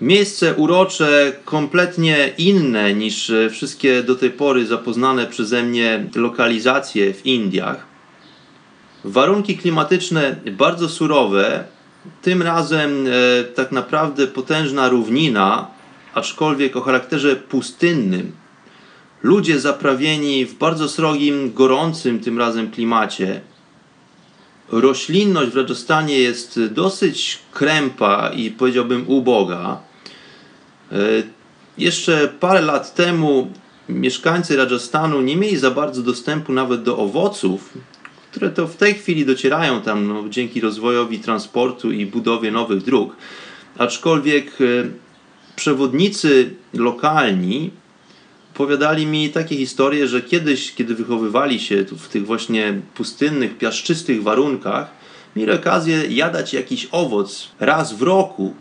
Miejsce 0.00 0.54
urocze, 0.54 1.32
kompletnie 1.44 2.32
inne 2.38 2.94
niż 2.94 3.32
wszystkie 3.50 4.02
do 4.02 4.14
tej 4.14 4.30
pory 4.30 4.66
zapoznane 4.66 5.26
przeze 5.26 5.62
mnie 5.62 6.06
lokalizacje 6.14 7.14
w 7.14 7.26
Indiach. 7.26 7.86
Warunki 9.04 9.58
klimatyczne 9.58 10.36
bardzo 10.52 10.88
surowe, 10.88 11.64
tym 12.22 12.42
razem 12.42 13.06
e, 13.06 13.44
tak 13.44 13.72
naprawdę 13.72 14.26
potężna 14.26 14.88
równina, 14.88 15.66
aczkolwiek 16.14 16.76
o 16.76 16.80
charakterze 16.80 17.36
pustynnym. 17.36 18.32
Ludzie 19.22 19.60
zaprawieni 19.60 20.46
w 20.46 20.54
bardzo 20.54 20.88
srogim, 20.88 21.52
gorącym 21.52 22.20
tym 22.20 22.38
razem 22.38 22.70
klimacie. 22.70 23.40
Roślinność 24.72 25.50
w 25.50 25.56
Rajasthanie 25.56 26.18
jest 26.18 26.60
dosyć 26.64 27.38
krępa 27.52 28.30
i 28.36 28.50
powiedziałbym 28.50 29.04
uboga. 29.08 29.80
E, 30.92 30.96
Jeszcze 31.78 32.28
parę 32.40 32.60
lat 32.60 32.94
temu 32.94 33.50
mieszkańcy 33.88 34.56
Rajasthanu 34.56 35.20
nie 35.20 35.36
mieli 35.36 35.56
za 35.56 35.70
bardzo 35.70 36.02
dostępu 36.02 36.52
nawet 36.52 36.82
do 36.82 36.98
owoców, 36.98 37.74
które 38.30 38.50
to 38.50 38.66
w 38.66 38.76
tej 38.76 38.94
chwili 38.94 39.26
docierają 39.26 39.80
tam 39.80 40.08
no, 40.08 40.28
dzięki 40.28 40.60
rozwojowi 40.60 41.18
transportu 41.18 41.92
i 41.92 42.06
budowie 42.06 42.50
nowych 42.50 42.82
dróg. 42.82 43.16
Aczkolwiek 43.78 44.46
e, 44.60 44.64
przewodnicy 45.56 46.54
lokalni 46.74 47.70
opowiadali 48.54 49.06
mi 49.06 49.30
takie 49.30 49.56
historie, 49.56 50.08
że 50.08 50.22
kiedyś, 50.22 50.74
kiedy 50.74 50.94
wychowywali 50.94 51.60
się 51.60 51.84
w 51.84 52.08
tych 52.08 52.26
właśnie 52.26 52.80
pustynnych, 52.94 53.58
piaszczystych 53.58 54.22
warunkach, 54.22 54.90
mieli 55.36 55.52
okazję 55.52 56.06
jadać 56.08 56.54
jakiś 56.54 56.88
owoc 56.92 57.48
raz 57.60 57.92
w 57.92 58.02
roku. 58.02 58.54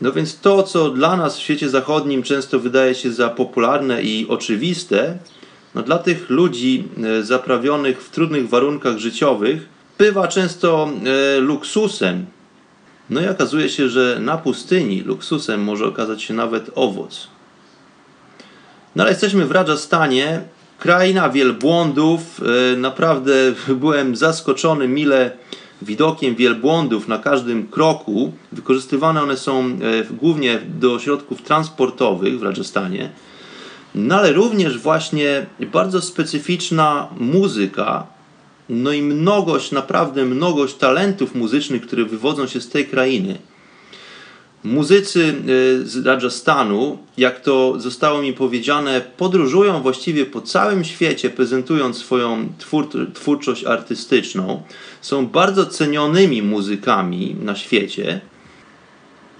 No 0.00 0.12
więc 0.12 0.40
to, 0.40 0.62
co 0.62 0.90
dla 0.90 1.16
nas 1.16 1.36
w 1.36 1.42
świecie 1.42 1.68
zachodnim 1.68 2.22
często 2.22 2.60
wydaje 2.60 2.94
się 2.94 3.12
za 3.12 3.28
popularne 3.28 4.02
i 4.02 4.26
oczywiste, 4.28 5.18
no 5.74 5.82
dla 5.82 5.98
tych 5.98 6.30
ludzi 6.30 6.84
e, 7.04 7.22
zaprawionych 7.22 8.02
w 8.02 8.10
trudnych 8.10 8.48
warunkach 8.48 8.98
życiowych 8.98 9.68
bywa 9.98 10.28
często 10.28 10.90
e, 11.04 11.40
luksusem. 11.40 12.26
No 13.10 13.20
i 13.20 13.28
okazuje 13.28 13.68
się, 13.68 13.88
że 13.88 14.18
na 14.20 14.38
pustyni 14.38 15.00
luksusem 15.02 15.62
może 15.62 15.86
okazać 15.86 16.22
się 16.22 16.34
nawet 16.34 16.70
owoc. 16.74 17.28
No 18.96 19.02
ale 19.02 19.10
jesteśmy 19.10 19.46
w 19.46 19.50
Rajasthanie, 19.50 20.40
kraina 20.78 21.28
wielbłądów. 21.28 22.40
E, 22.74 22.76
Naprawdę 22.76 23.32
byłem 23.80 24.16
zaskoczony 24.16 24.88
mile 24.88 25.30
widokiem 25.82 26.34
wielbłądów 26.34 27.08
na 27.08 27.18
każdym 27.18 27.68
kroku. 27.68 28.32
Wykorzystywane 28.52 29.22
one 29.22 29.36
są 29.36 29.64
e, 29.64 30.14
głównie 30.14 30.58
do 30.80 30.98
środków 30.98 31.42
transportowych 31.42 32.38
w 32.38 32.42
Rajasthanie. 32.42 33.10
No 33.94 34.16
ale 34.16 34.32
również 34.32 34.78
właśnie 34.78 35.46
bardzo 35.72 36.00
specyficzna 36.00 37.08
muzyka, 37.18 38.06
no 38.68 38.92
i 38.92 39.02
mnogość, 39.02 39.72
naprawdę 39.72 40.24
mnogość 40.24 40.74
talentów 40.74 41.34
muzycznych, 41.34 41.82
które 41.82 42.04
wywodzą 42.04 42.46
się 42.46 42.60
z 42.60 42.68
tej 42.68 42.86
krainy. 42.86 43.38
Muzycy 44.64 45.34
y, 45.48 45.88
z 45.88 46.06
Rajasthanu, 46.06 46.98
jak 47.16 47.40
to 47.40 47.80
zostało 47.80 48.22
mi 48.22 48.32
powiedziane, 48.32 49.00
podróżują 49.16 49.82
właściwie 49.82 50.26
po 50.26 50.40
całym 50.40 50.84
świecie, 50.84 51.30
prezentując 51.30 51.98
swoją 51.98 52.48
twór, 52.58 52.88
twórczość 53.14 53.64
artystyczną. 53.64 54.62
Są 55.00 55.26
bardzo 55.26 55.66
cenionymi 55.66 56.42
muzykami 56.42 57.36
na 57.42 57.56
świecie. 57.56 58.20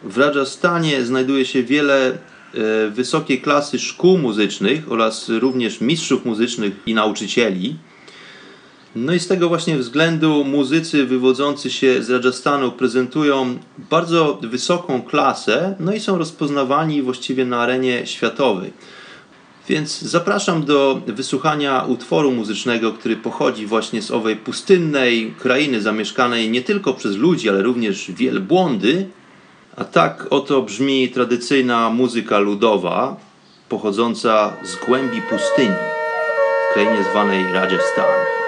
W 0.05 0.19
Rajasthanie 0.19 1.05
znajduje 1.05 1.45
się 1.45 1.63
wiele 1.63 2.11
e, 2.11 2.91
wysokiej 2.91 3.41
klasy 3.41 3.79
szkół 3.79 4.19
muzycznych 4.19 4.93
oraz 4.93 5.29
również 5.29 5.81
mistrzów 5.81 6.25
muzycznych 6.25 6.73
i 6.87 6.95
nauczycieli. 6.95 7.77
No 8.97 9.13
i 9.13 9.21
z 9.21 9.27
tego 9.27 9.49
właśnie 9.49 9.77
względu 9.77 10.45
muzycy 10.45 11.07
wywodzący 11.07 11.71
się 11.71 12.03
z 12.03 12.11
Rajasthanu 12.11 12.73
prezentują 12.73 13.59
bardzo 13.91 14.39
wysoką 14.43 15.03
klasę, 15.03 15.77
no 15.81 15.93
i 15.93 16.01
są 16.01 16.19
rozpoznawani 16.19 17.03
właściwie 17.03 17.45
na 17.45 17.61
arenie 17.61 18.07
światowej. 18.07 18.73
Więc 19.69 20.01
zapraszam 20.01 20.65
do 20.65 21.01
wysłuchania 21.07 21.85
utworu 21.89 22.33
muzycznego, 22.33 22.93
który 22.93 23.17
pochodzi 23.17 23.67
właśnie 23.67 24.03
z 24.03 24.11
owej 24.11 24.37
pustynnej 24.37 25.35
krainy 25.39 25.81
zamieszkanej 25.81 26.51
nie 26.51 26.63
tylko 26.63 26.95
przez 26.95 27.17
ludzi, 27.17 27.49
ale 27.49 27.63
również 27.63 28.11
wielbłądy. 28.11 29.09
A 29.77 29.85
tak 29.85 30.27
oto 30.31 30.63
brzmi 30.63 31.09
tradycyjna 31.09 31.91
muzyka 31.91 32.39
ludowa 32.39 33.17
pochodząca 33.69 34.57
z 34.65 34.87
głębi 34.87 35.23
pustyni 35.23 35.75
w 36.71 36.75
krainie 36.75 37.05
zwanej 37.11 37.53
Rajasthan. 37.53 38.40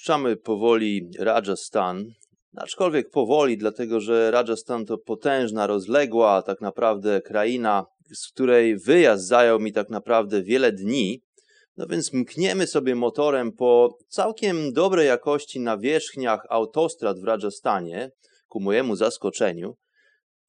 Opuszczamy 0.00 0.36
powoli 0.36 1.10
Rajasthan 1.18 2.04
Aczkolwiek 2.56 3.10
powoli, 3.10 3.58
dlatego 3.58 4.00
że 4.00 4.30
Rajasthan 4.30 4.86
to 4.86 4.98
potężna, 4.98 5.66
rozległa 5.66 6.42
tak 6.42 6.60
naprawdę 6.60 7.20
kraina, 7.20 7.86
z 8.14 8.28
której 8.28 8.78
wyjazd 8.78 9.26
zajął 9.26 9.60
mi 9.60 9.72
tak 9.72 9.90
naprawdę 9.90 10.42
wiele 10.42 10.72
dni. 10.72 11.22
No 11.76 11.86
więc 11.86 12.12
mkniemy 12.12 12.66
sobie 12.66 12.94
motorem 12.94 13.52
po 13.52 13.98
całkiem 14.08 14.72
dobrej 14.72 15.06
jakości 15.06 15.60
nawierzchniach 15.60 16.46
autostrad 16.48 17.20
w 17.20 17.24
Rajasthanie, 17.24 18.10
ku 18.48 18.60
mojemu 18.60 18.96
zaskoczeniu. 18.96 19.74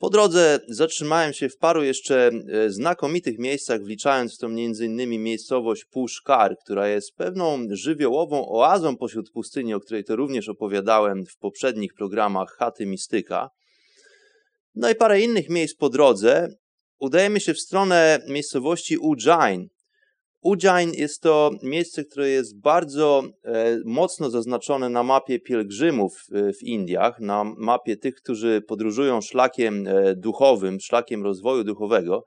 Po 0.02 0.10
drodze 0.10 0.60
zatrzymałem 0.68 1.34
się 1.34 1.50
w 1.50 1.58
paru 1.58 1.84
jeszcze 1.84 2.32
e, 2.48 2.70
znakomitych 2.70 3.40
miejscach, 3.40 3.84
wliczając 3.84 4.36
w 4.36 4.38
to 4.38 4.48
m.in. 4.48 5.24
miejscowość 5.24 5.86
Puszkar, 5.86 6.58
która 6.58 6.88
jest 6.88 7.16
pewną 7.16 7.68
żywiołową 7.70 8.50
oazą 8.50 8.98
pośród 8.98 9.32
pustyni, 9.32 9.74
o 9.74 9.80
której 9.80 10.04
to 10.04 10.16
również 10.16 10.50
opowiadałem 10.50 11.26
w 11.26 11.38
poprzednich 11.38 11.94
programach 11.94 12.56
Chaty 12.58 12.86
Mistyka. 12.86 13.50
No 14.76 14.90
i 14.90 14.96
parę 14.96 15.22
innych 15.22 15.50
miejsc 15.50 15.76
po 15.76 15.90
drodze. 15.90 16.48
Udajemy 17.00 17.40
się 17.40 17.54
w 17.54 17.60
stronę 17.60 18.20
miejscowości 18.28 18.98
Ujjain. 18.98 19.68
Ujjain 20.42 20.94
jest 20.94 21.22
to 21.22 21.52
miejsce, 21.64 22.04
które 22.04 22.30
jest 22.30 22.60
bardzo 22.60 23.24
e, 23.44 23.78
mocno 23.86 24.30
zaznaczone 24.30 24.90
na 24.90 25.04
mapie 25.04 25.40
pielgrzymów 25.40 26.26
e, 26.32 26.54
w 26.54 26.64
Indiach, 26.64 27.20
na 27.20 27.44
mapie 27.58 27.98
tych, 27.98 28.16
którzy 28.16 28.62
podróżują 28.68 29.22
szlakiem 29.22 29.88
e, 29.88 30.16
duchowym, 30.16 30.80
szlakiem 30.80 31.24
rozwoju 31.24 31.64
duchowego, 31.64 32.24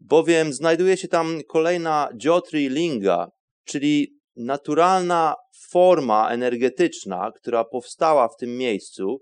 bowiem 0.00 0.52
znajduje 0.52 0.96
się 0.96 1.08
tam 1.08 1.40
kolejna 1.48 2.08
Jyotri 2.24 2.68
Linga, 2.68 3.28
czyli 3.64 4.16
naturalna 4.36 5.34
forma 5.70 6.30
energetyczna, 6.30 7.32
która 7.34 7.64
powstała 7.64 8.28
w 8.28 8.36
tym 8.36 8.56
miejscu. 8.56 9.18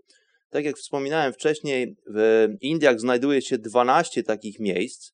Tak 0.51 0.65
jak 0.65 0.77
wspominałem 0.77 1.33
wcześniej, 1.33 1.97
w 2.15 2.49
Indiach 2.61 3.01
znajduje 3.01 3.43
się 3.43 3.59
12 3.59 4.23
takich 4.23 4.61
miejsc. 4.61 5.14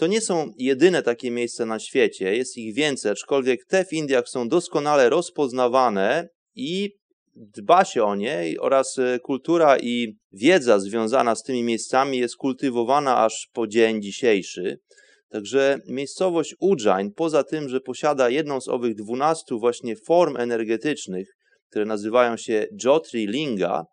To 0.00 0.06
nie 0.06 0.20
są 0.20 0.52
jedyne 0.56 1.02
takie 1.02 1.30
miejsca 1.30 1.66
na 1.66 1.78
świecie, 1.78 2.36
jest 2.36 2.56
ich 2.56 2.74
więcej, 2.74 3.12
aczkolwiek 3.12 3.64
te 3.66 3.84
w 3.84 3.92
Indiach 3.92 4.28
są 4.28 4.48
doskonale 4.48 5.10
rozpoznawane 5.10 6.28
i 6.54 6.90
dba 7.36 7.84
się 7.84 8.04
o 8.04 8.14
nie 8.14 8.54
oraz 8.60 8.98
e, 8.98 9.18
kultura 9.18 9.78
i 9.78 10.16
wiedza 10.32 10.78
związana 10.78 11.34
z 11.34 11.42
tymi 11.42 11.62
miejscami 11.62 12.18
jest 12.18 12.36
kultywowana 12.36 13.24
aż 13.24 13.48
po 13.52 13.66
dzień 13.66 14.02
dzisiejszy. 14.02 14.78
Także 15.28 15.78
miejscowość 15.88 16.54
Ujjain, 16.60 17.12
poza 17.12 17.44
tym, 17.44 17.68
że 17.68 17.80
posiada 17.80 18.30
jedną 18.30 18.60
z 18.60 18.68
owych 18.68 18.94
dwunastu 18.94 19.58
właśnie 19.58 19.96
form 19.96 20.36
energetycznych, 20.36 21.28
które 21.70 21.84
nazywają 21.84 22.36
się 22.36 22.66
Jyotri 22.84 23.26
Linga, 23.26 23.84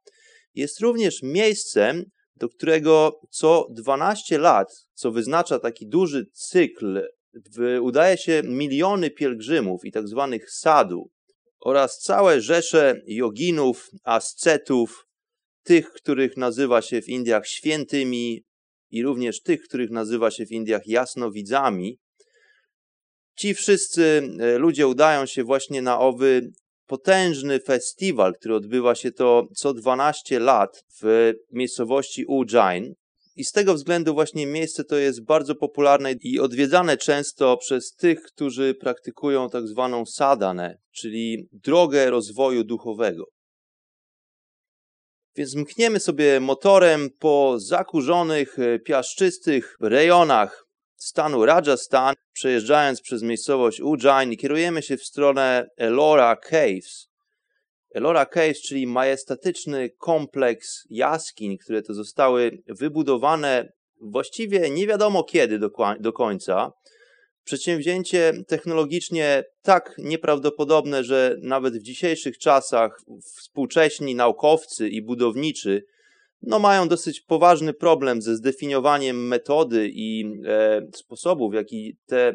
jest 0.56 0.80
również 0.80 1.22
miejscem, 1.24 2.04
do 2.40 2.50
którego 2.50 3.22
co 3.30 3.68
12 3.72 4.38
lat, 4.38 4.68
co 4.94 5.12
wyznacza 5.12 5.60
taki 5.60 5.88
duży 5.88 6.26
cykl, 6.34 7.02
udaje 7.82 8.18
się 8.18 8.42
miliony 8.46 9.12
pielgrzymów 9.12 9.86
i 9.86 9.92
tak 9.92 10.08
zwanych 10.08 10.52
sadu 10.52 11.12
oraz 11.60 12.00
całe 12.00 12.42
rzesze 12.42 13.02
joginów, 13.08 13.90
ascetów, 14.04 15.08
tych, 15.64 15.92
których 15.92 16.38
nazywa 16.38 16.82
się 16.82 17.02
w 17.02 17.10
Indiach 17.10 17.48
świętymi 17.48 18.44
i 18.92 19.04
również 19.04 19.42
tych, 19.42 19.62
których 19.62 19.90
nazywa 19.90 20.32
się 20.32 20.46
w 20.46 20.52
Indiach 20.52 20.88
jasnowidzami. 20.88 22.00
Ci 23.38 23.54
wszyscy 23.54 24.30
e, 24.40 24.58
ludzie 24.58 24.88
udają 24.88 25.26
się 25.26 25.44
właśnie 25.44 25.82
na 25.82 26.00
owy 26.00 26.52
potężny 26.88 27.60
festiwal, 27.60 28.34
który 28.34 28.56
odbywa 28.56 28.96
się 28.96 29.12
to 29.12 29.48
co 29.56 29.74
12 29.74 30.40
lat 30.40 30.84
w 31.02 31.34
miejscowości 31.52 32.26
Ujjain. 32.26 32.94
I 33.36 33.44
z 33.44 33.52
tego 33.52 33.74
względu 33.74 34.14
właśnie 34.14 34.48
miejsce 34.48 34.84
to 34.84 34.96
jest 34.96 35.26
bardzo 35.26 35.56
popularne 35.56 36.14
i 36.22 36.40
odwiedzane 36.40 36.98
często 36.98 37.58
przez 37.58 37.94
tych, 37.94 38.22
którzy 38.22 38.76
praktykują 38.76 39.50
tak 39.50 39.68
zwaną 39.68 40.06
sadanę, 40.06 40.78
czyli 40.92 41.48
drogę 41.52 42.10
rozwoju 42.10 42.64
duchowego. 42.64 43.26
Więc 45.36 45.56
mkniemy 45.56 46.00
sobie 46.00 46.40
motorem 46.40 47.10
po 47.20 47.56
zakurzonych, 47.60 48.58
piaszczystych 48.86 49.76
rejonach 49.82 50.67
stanu 50.98 51.46
Rajasthan, 51.46 52.16
przejeżdżając 52.34 53.02
przez 53.02 53.24
miejscowość 53.24 53.82
Ujjain 53.82 54.38
kierujemy 54.38 54.82
się 54.82 54.98
w 54.98 55.04
stronę 55.04 55.70
Ellora 55.78 56.36
Caves. 56.36 57.08
Ellora 57.94 58.26
Caves, 58.26 58.62
czyli 58.62 58.88
majestatyczny 58.88 59.90
kompleks 59.90 60.84
jaskiń, 60.90 61.58
które 61.58 61.82
to 61.82 61.94
zostały 61.94 62.64
wybudowane 62.68 63.74
właściwie 64.02 64.70
nie 64.70 64.88
wiadomo 64.88 65.24
kiedy 65.24 65.60
do, 65.60 65.70
do 66.00 66.14
końca. 66.14 66.72
Przedsięwzięcie 67.44 68.34
technologicznie 68.48 69.44
tak 69.62 69.96
nieprawdopodobne, 69.98 71.04
że 71.04 71.36
nawet 71.42 71.78
w 71.78 71.84
dzisiejszych 71.84 72.38
czasach 72.38 73.02
współcześni 73.38 74.16
naukowcy 74.16 74.90
i 74.90 75.02
budowniczy 75.02 75.84
no, 76.42 76.60
mają 76.60 76.88
dosyć 76.88 77.22
poważny 77.22 77.74
problem 77.74 78.22
ze 78.22 78.36
zdefiniowaniem 78.36 79.28
metody 79.28 79.90
i 79.94 80.26
e, 80.46 80.82
sposobu, 80.96 81.50
w 81.50 81.54
jaki 81.54 81.98
te 82.06 82.34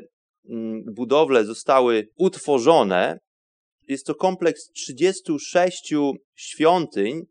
mm, 0.48 0.84
budowle 0.94 1.44
zostały 1.44 2.09
utworzone. 2.16 3.18
Jest 3.88 4.07
to 4.07 4.14
kompleks 4.14 4.70
36 4.70 5.94
świątyń 6.34 7.22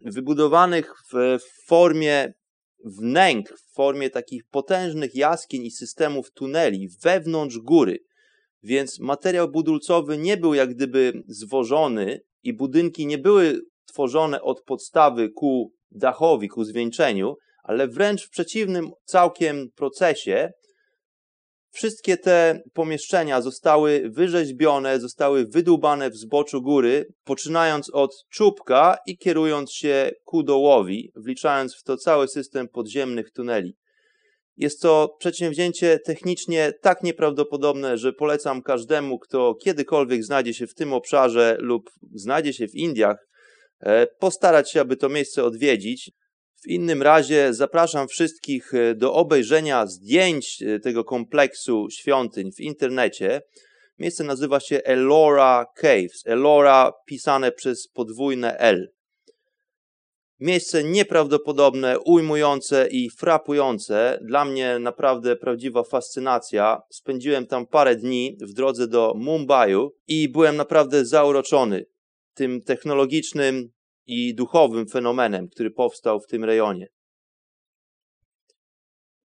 wybudowanych 0.00 0.92
w, 1.12 1.38
w 1.40 1.66
formie 1.66 2.32
wnęk, 2.84 3.48
w 3.48 3.74
formie 3.74 4.10
takich 4.10 4.42
potężnych 4.50 5.14
jaskiń 5.14 5.64
i 5.64 5.70
systemów 5.70 6.30
tuneli 6.30 6.88
wewnątrz 7.02 7.58
góry. 7.58 7.98
Więc 8.62 9.00
materiał 9.00 9.50
budulcowy 9.50 10.18
nie 10.18 10.36
był 10.36 10.54
jak 10.54 10.74
gdyby 10.74 11.22
zwożony 11.26 12.20
i 12.42 12.52
budynki 12.52 13.06
nie 13.06 13.18
były 13.18 13.60
tworzone 13.86 14.42
od 14.42 14.62
podstawy 14.62 15.30
ku 15.30 15.75
dachowi, 15.90 16.48
ku 16.48 16.64
zwieńczeniu, 16.64 17.34
ale 17.62 17.88
wręcz 17.88 18.26
w 18.26 18.30
przeciwnym 18.30 18.90
całkiem 19.04 19.68
procesie 19.76 20.52
wszystkie 21.76 22.16
te 22.16 22.60
pomieszczenia 22.72 23.40
zostały 23.40 24.10
wyrzeźbione, 24.10 25.00
zostały 25.00 25.46
wydłubane 25.46 26.10
w 26.10 26.16
zboczu 26.16 26.62
góry, 26.62 27.06
poczynając 27.24 27.90
od 27.90 28.24
czubka 28.30 28.96
i 29.06 29.18
kierując 29.18 29.72
się 29.72 30.10
ku 30.24 30.42
dołowi, 30.42 31.12
wliczając 31.16 31.76
w 31.76 31.82
to 31.82 31.96
cały 31.96 32.28
system 32.28 32.68
podziemnych 32.68 33.30
tuneli. 33.30 33.76
Jest 34.56 34.82
to 34.82 35.16
przedsięwzięcie 35.18 35.98
technicznie 36.04 36.72
tak 36.82 37.02
nieprawdopodobne, 37.02 37.98
że 37.98 38.12
polecam 38.12 38.62
każdemu, 38.62 39.18
kto 39.18 39.54
kiedykolwiek 39.54 40.24
znajdzie 40.24 40.54
się 40.54 40.66
w 40.66 40.74
tym 40.74 40.92
obszarze 40.92 41.56
lub 41.60 41.90
znajdzie 42.14 42.52
się 42.52 42.68
w 42.68 42.74
Indiach, 42.74 43.26
postarać 44.18 44.72
się, 44.72 44.80
aby 44.80 44.96
to 44.96 45.08
miejsce 45.08 45.44
odwiedzić. 45.44 46.10
W 46.66 46.68
innym 46.68 47.02
razie 47.02 47.54
zapraszam 47.54 48.08
wszystkich 48.08 48.74
e, 48.74 48.94
do 48.94 49.14
obejrzenia 49.14 49.86
zdjęć 49.86 50.62
e, 50.62 50.80
tego 50.80 51.04
kompleksu 51.04 51.86
świątyń 51.90 52.52
w 52.52 52.60
internecie. 52.60 53.42
Miejsce 53.98 54.24
nazywa 54.24 54.60
się 54.60 54.80
Elora 54.84 55.66
Caves. 55.76 56.22
Elora 56.26 56.92
pisane 57.06 57.52
przez 57.52 57.88
podwójne 57.88 58.58
L. 58.58 58.92
Miejsce 60.40 60.84
nieprawdopodobne, 60.84 61.98
ujmujące 61.98 62.88
i 62.90 63.10
frapujące. 63.10 64.18
Dla 64.22 64.44
mnie 64.44 64.78
naprawdę 64.78 65.36
prawdziwa 65.36 65.82
fascynacja. 65.82 66.82
Spędziłem 66.90 67.46
tam 67.46 67.66
parę 67.66 67.96
dni 67.96 68.36
w 68.40 68.52
drodze 68.52 68.88
do 68.88 69.14
Mumbaiu 69.16 69.92
i 70.06 70.28
byłem 70.28 70.56
naprawdę 70.56 71.04
zauroczony 71.04 71.84
tym 72.36 72.62
technologicznym 72.62 73.68
i 74.06 74.34
duchowym 74.34 74.88
fenomenem, 74.88 75.48
który 75.48 75.70
powstał 75.70 76.20
w 76.20 76.26
tym 76.26 76.44
rejonie. 76.44 76.88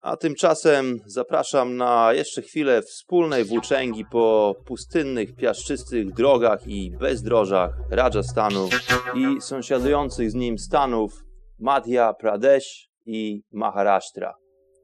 A 0.01 0.17
tymczasem 0.17 1.01
zapraszam 1.07 1.77
na 1.77 2.13
jeszcze 2.13 2.43
chwilę 2.43 2.83
wspólnej 2.83 3.45
włóczęgi 3.45 4.05
po 4.13 4.55
pustynnych, 4.67 5.37
piaszczystych 5.37 6.13
drogach 6.13 6.67
i 6.67 6.91
bezdrożach 6.91 7.71
Rajasthanu 7.91 8.69
i 9.15 9.41
sąsiadujących 9.41 10.31
z 10.31 10.35
nim 10.35 10.59
stanów 10.59 11.25
Madhya 11.59 12.15
Pradesh 12.21 12.89
i 13.07 13.43
Maharashtra 13.53 14.35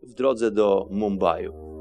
w 0.02 0.14
drodze 0.14 0.50
do 0.50 0.86
Mumbaiu. 0.90 1.79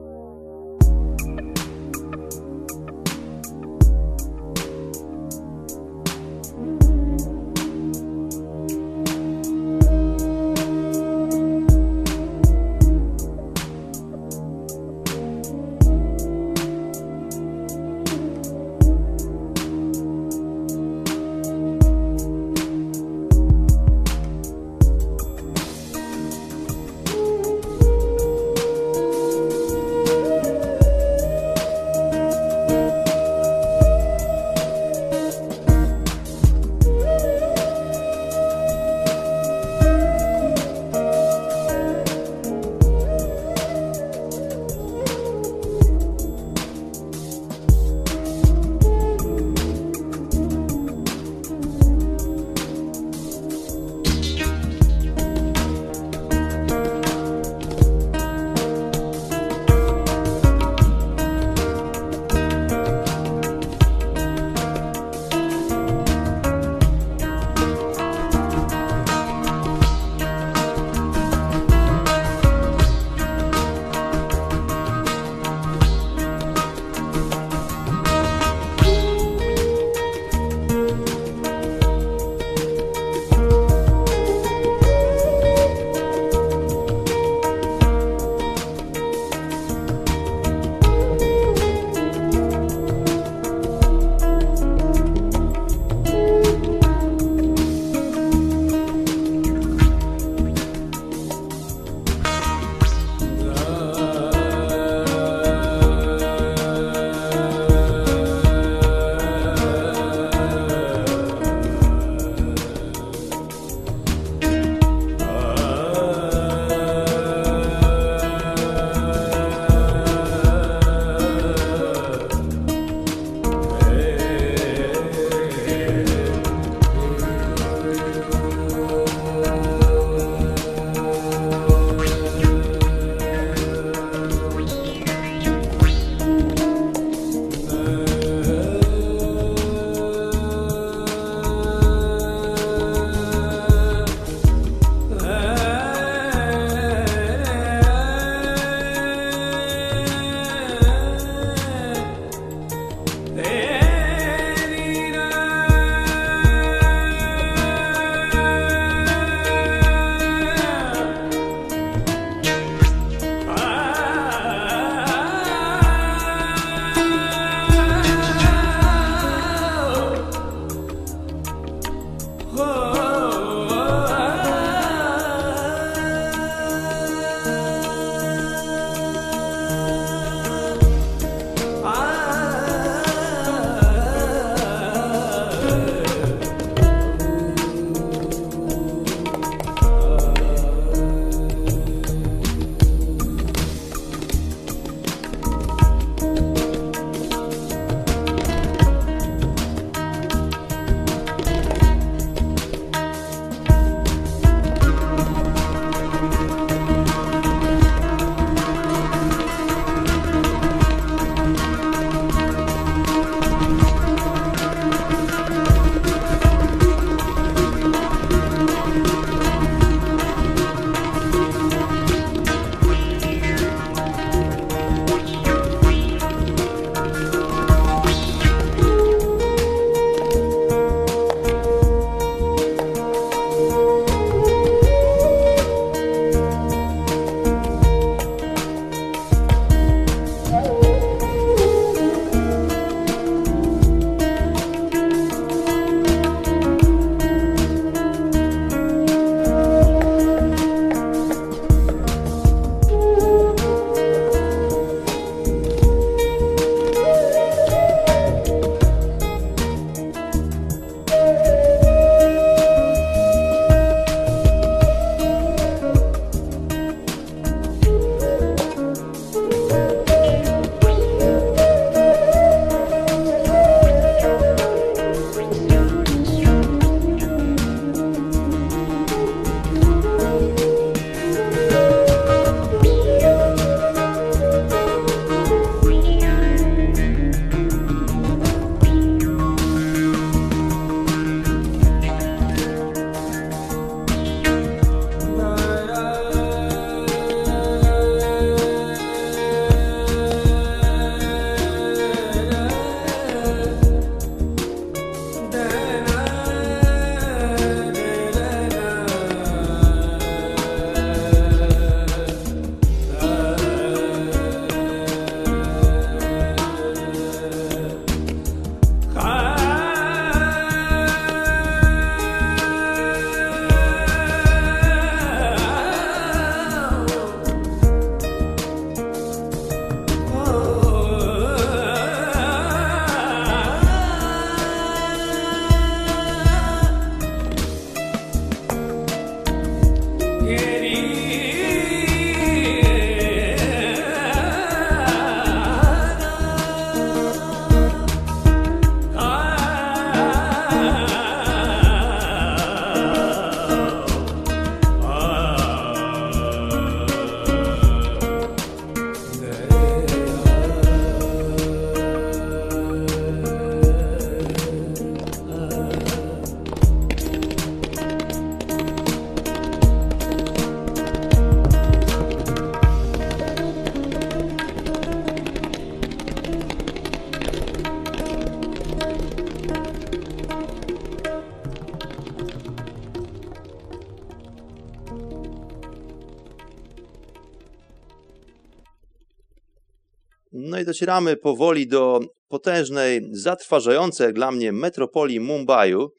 I 390.81 390.85
docieramy 390.85 391.37
powoli 391.37 391.87
do 391.87 392.19
potężnej, 392.47 393.29
zatrważającej 393.31 394.33
dla 394.33 394.51
mnie 394.51 394.71
metropolii 394.71 395.39
Mumbaiu. 395.39 396.09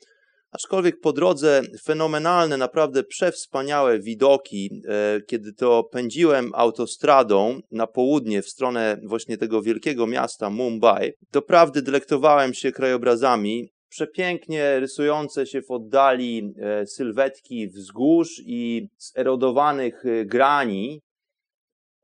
Aczkolwiek 0.51 1.01
po 1.01 1.13
drodze 1.13 1.63
fenomenalne, 1.83 2.57
naprawdę 2.57 3.05
przewspaniałe 3.05 4.01
widoki, 4.01 4.83
e, 4.89 5.21
kiedy 5.21 5.53
to 5.53 5.85
pędziłem 5.85 6.51
autostradą 6.55 7.61
na 7.71 7.87
południe 7.87 8.43
w 8.43 8.49
stronę 8.49 9.01
właśnie 9.07 9.39
tego 9.39 9.63
wielkiego 9.63 10.07
miasta 10.07 10.51
Mumbai. 10.51 11.13
Doprawdy 11.33 11.83
delektowałem 11.83 12.55
się 12.55 12.73
krajobrazami, 12.73 13.73
przepięknie 13.89 14.81
rysujące 14.81 15.47
się 15.47 15.63
w 15.63 15.71
oddali 15.71 16.55
e, 16.59 16.87
sylwetki 16.87 17.69
wzgórz 17.69 18.43
i 18.47 18.89
zerodowanych 18.99 20.07
e, 20.07 20.25
grani 20.25 21.01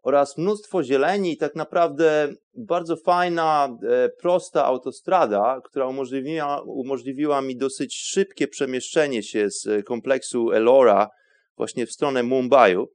oraz 0.06 0.38
mnóstwo 0.38 0.82
zieleni 0.82 1.36
tak 1.36 1.54
naprawdę 1.54 2.28
bardzo 2.54 2.96
fajna, 2.96 3.78
e, 3.82 4.08
prosta 4.08 4.64
autostrada, 4.64 5.60
która 5.64 5.86
umożliwiła, 5.86 6.62
umożliwiła 6.62 7.40
mi 7.42 7.56
dosyć 7.56 7.96
szybkie 7.96 8.48
przemieszczenie 8.48 9.22
się 9.22 9.50
z 9.50 9.66
e, 9.66 9.82
kompleksu 9.82 10.50
Elora 10.50 11.10
właśnie 11.56 11.86
w 11.86 11.92
stronę 11.92 12.22
Mumbaiu. 12.22 12.88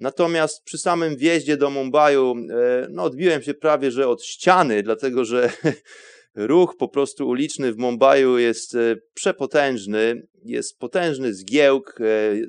Natomiast 0.00 0.64
przy 0.64 0.78
samym 0.78 1.16
wjeździe 1.16 1.56
do 1.56 1.70
Mumbaiu 1.70 2.34
e, 2.50 2.86
no, 2.90 3.02
odbiłem 3.02 3.42
się 3.42 3.54
prawie 3.54 3.90
że 3.90 4.08
od 4.08 4.24
ściany, 4.24 4.82
dlatego 4.82 5.24
że 5.24 5.50
ruch 6.34 6.76
po 6.76 6.88
prostu 6.88 7.28
uliczny 7.28 7.72
w 7.72 7.78
Mumbaiu 7.78 8.38
jest 8.38 8.74
e, 8.74 8.96
przepotężny, 9.14 10.28
jest 10.44 10.78
potężny 10.78 11.34
zgiełk, 11.34 12.00
e, 12.00 12.04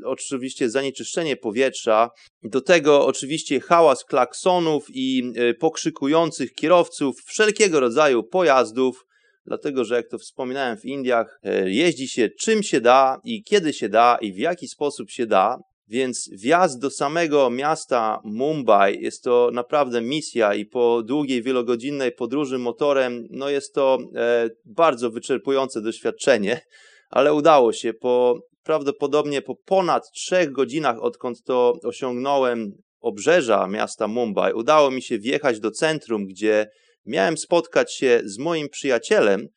oczywiście 0.06 0.70
zanieczyszczenie 0.70 1.38
powietrza, 1.38 2.10
do 2.44 2.62
tego 2.62 3.06
oczywiście 3.06 3.60
hałas 3.60 4.06
klaksonów 4.06 4.86
i 4.90 5.34
e, 5.36 5.54
pokrzykujących 5.54 6.54
kierowców 6.54 7.16
wszelkiego 7.26 7.80
rodzaju 7.80 8.24
pojazdów, 8.24 9.06
dlatego 9.46 9.86
że 9.86 9.96
jak 9.96 10.08
to 10.08 10.18
wspominałem 10.18 10.78
w 10.78 10.86
Indiach, 10.86 11.40
jeździ 11.66 12.08
się 12.08 12.30
czym 12.40 12.64
się 12.64 12.82
da 12.82 13.20
i 13.24 13.44
kiedy 13.44 13.74
się 13.74 13.90
da 13.90 14.18
i 14.22 14.34
w 14.34 14.38
jaki 14.38 14.68
sposób 14.68 15.10
się 15.10 15.26
da. 15.26 15.58
Więc 15.90 16.30
wjazd 16.32 16.80
do 16.80 16.90
samego 16.90 17.50
miasta 17.50 18.22
Mumbai 18.24 19.02
jest 19.02 19.24
to 19.24 19.50
naprawdę 19.54 20.02
misja 20.02 20.54
i 20.54 20.66
po 20.66 21.04
długiej, 21.04 21.44
wielogodzinnej 21.44 22.12
podróży 22.12 22.58
motorem, 22.58 23.28
no 23.30 23.50
jest 23.50 23.74
to 23.74 23.98
e, 24.16 24.50
bardzo 24.66 25.12
wyczerpujące 25.12 25.82
doświadczenie, 25.82 26.62
ale 27.10 27.34
udało 27.34 27.74
się. 27.74 27.94
Po 27.94 28.40
prawdopodobnie 28.64 29.42
po 29.42 29.56
ponad 29.56 30.12
trzech 30.12 30.52
godzinach, 30.52 31.04
odkąd 31.04 31.44
to 31.44 31.74
osiągnąłem 31.84 32.72
obrzeża 33.00 33.68
miasta 33.68 34.08
Mumbai, 34.08 34.54
udało 34.54 34.92
mi 34.92 35.02
się 35.02 35.20
wjechać 35.20 35.60
do 35.60 35.72
centrum, 35.72 36.26
gdzie 36.26 36.68
miałem 37.06 37.38
spotkać 37.38 37.96
się 37.96 38.22
z 38.26 38.38
moim 38.38 38.70
przyjacielem, 38.70 39.48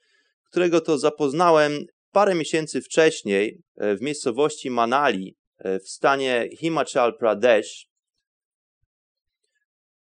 którego 0.50 0.80
to 0.80 0.98
zapoznałem 0.98 1.72
parę 2.12 2.34
miesięcy 2.34 2.80
wcześniej 2.80 3.58
e, 3.76 3.96
w 3.96 4.02
miejscowości 4.02 4.70
Manali 4.70 5.36
w 5.64 5.88
stanie 5.88 6.48
Himachal 6.58 7.16
Pradesh. 7.18 7.86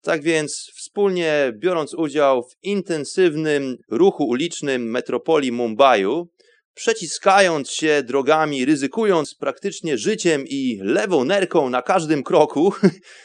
Tak 0.01 0.23
więc, 0.23 0.71
wspólnie 0.75 1.53
biorąc 1.55 1.93
udział 1.93 2.43
w 2.43 2.63
intensywnym 2.63 3.77
ruchu 3.89 4.23
ulicznym 4.23 4.89
metropolii 4.89 5.51
Mumbaiu, 5.51 6.27
przeciskając 6.73 7.71
się 7.71 8.03
drogami, 8.03 8.65
ryzykując 8.65 9.35
praktycznie 9.35 9.97
życiem 9.97 10.43
i 10.47 10.79
lewą 10.83 11.23
nerką 11.23 11.69
na 11.69 11.81
każdym 11.81 12.23
kroku, 12.23 12.73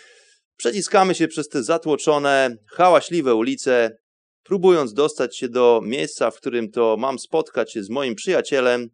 przeciskamy 0.56 1.14
się 1.14 1.28
przez 1.28 1.48
te 1.48 1.62
zatłoczone, 1.62 2.56
hałaśliwe 2.70 3.34
ulice, 3.34 3.96
próbując 4.42 4.92
dostać 4.92 5.38
się 5.38 5.48
do 5.48 5.80
miejsca, 5.84 6.30
w 6.30 6.36
którym 6.36 6.70
to 6.70 6.96
mam 6.96 7.18
spotkać 7.18 7.72
się 7.72 7.82
z 7.82 7.90
moim 7.90 8.14
przyjacielem 8.14 8.88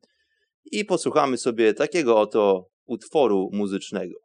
i 0.72 0.84
posłuchamy 0.84 1.38
sobie 1.38 1.74
takiego 1.74 2.20
oto 2.20 2.71
utworu 2.86 3.50
muzycznego. 3.52 4.18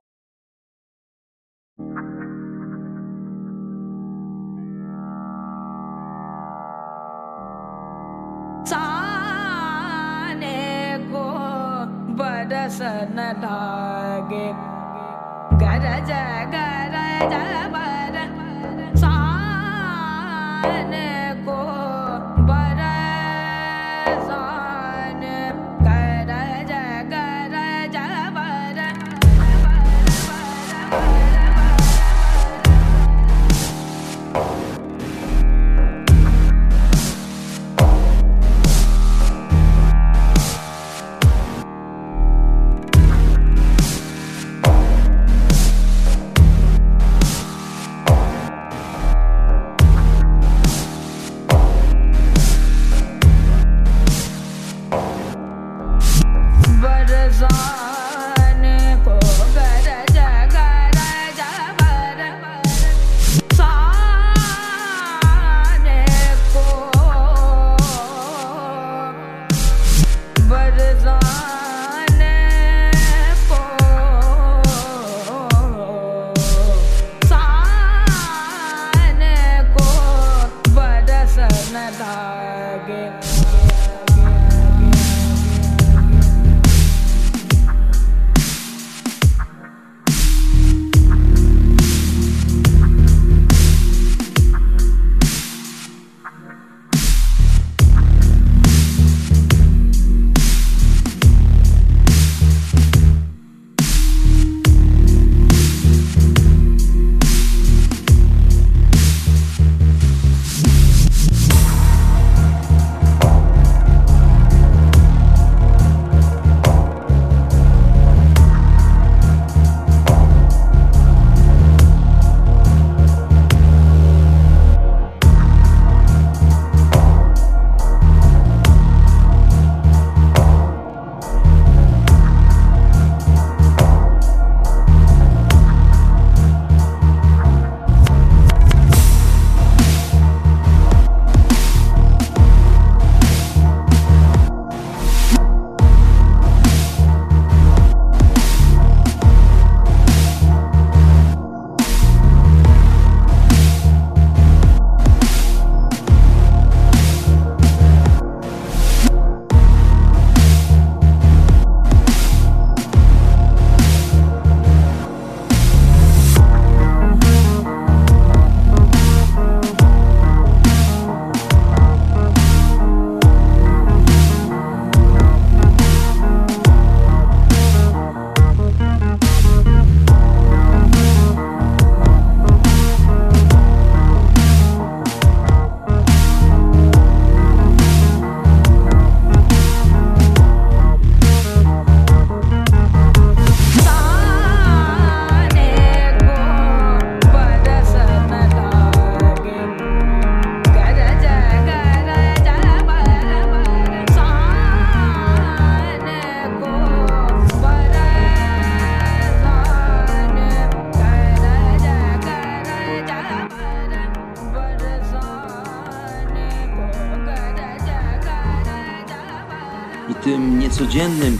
ಸಾನೆ 8.71 10.59
ಗೋ 11.11 11.27
ಬಡಸನ 12.19 13.19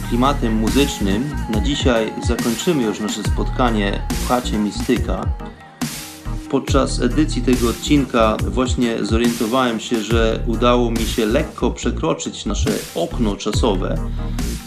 klimatem 0.10 0.54
muzycznym 0.54 1.30
na 1.50 1.62
dzisiaj 1.62 2.14
zakończymy 2.28 2.84
już 2.84 3.00
nasze 3.00 3.24
spotkanie 3.24 4.00
w 4.10 4.28
chacie 4.28 4.58
Mistyka. 4.58 5.26
Podczas 6.50 7.02
edycji 7.02 7.42
tego 7.42 7.70
odcinka 7.70 8.38
właśnie 8.48 9.06
zorientowałem 9.06 9.80
się, 9.80 10.04
że 10.04 10.40
udało 10.46 10.92
mi 10.92 11.06
się 11.06 11.26
lekko 11.26 11.72
przekroczyć 11.72 12.46
nasze 12.46 12.70
okno 12.96 13.36
czasowe. 13.36 13.98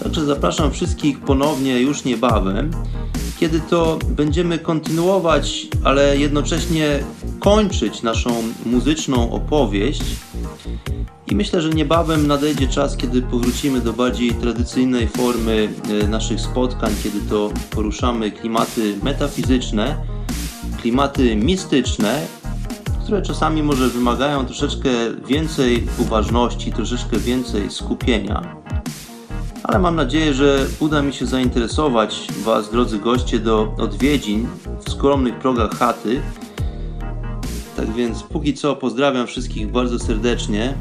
Także 0.02 0.24
zapraszam 0.24 0.72
wszystkich 0.72 1.20
ponownie 1.20 1.80
już 1.80 2.04
niebawem, 2.04 2.70
kiedy 3.40 3.60
to 3.60 3.98
będziemy 4.08 4.58
kontynuować, 4.58 5.66
ale 5.84 6.18
jednocześnie 6.18 7.04
kończyć 7.38 8.02
naszą 8.02 8.42
muzyczną 8.66 9.32
opowieść. 9.32 10.02
I 11.30 11.34
myślę, 11.36 11.62
że 11.62 11.68
niebawem 11.70 12.26
nadejdzie 12.26 12.68
czas, 12.68 12.96
kiedy 12.96 13.22
powrócimy 13.22 13.80
do 13.80 13.92
bardziej 13.92 14.34
tradycyjnej 14.34 15.08
formy 15.08 15.68
e, 16.02 16.08
naszych 16.08 16.40
spotkań, 16.40 16.92
kiedy 17.02 17.20
to 17.20 17.50
poruszamy 17.70 18.30
klimaty 18.30 18.96
metafizyczne, 19.02 19.96
klimaty 20.80 21.36
mistyczne, 21.36 22.26
które 23.02 23.22
czasami 23.22 23.62
może 23.62 23.88
wymagają 23.88 24.46
troszeczkę 24.46 24.90
więcej 25.26 25.86
uważności, 25.98 26.72
troszeczkę 26.72 27.18
więcej 27.18 27.70
skupienia. 27.70 28.56
Ale 29.62 29.78
mam 29.78 29.96
nadzieję, 29.96 30.34
że 30.34 30.66
uda 30.80 31.02
mi 31.02 31.12
się 31.12 31.26
zainteresować 31.26 32.26
Was, 32.44 32.70
drodzy 32.70 32.98
goście, 32.98 33.38
do 33.38 33.74
odwiedzin 33.78 34.48
w 34.84 34.90
skromnych 34.90 35.38
progach 35.38 35.70
chaty. 35.70 36.20
Tak 37.76 37.92
więc 37.92 38.22
póki 38.22 38.54
co 38.54 38.76
pozdrawiam 38.76 39.26
wszystkich 39.26 39.70
bardzo 39.70 39.98
serdecznie 39.98 40.74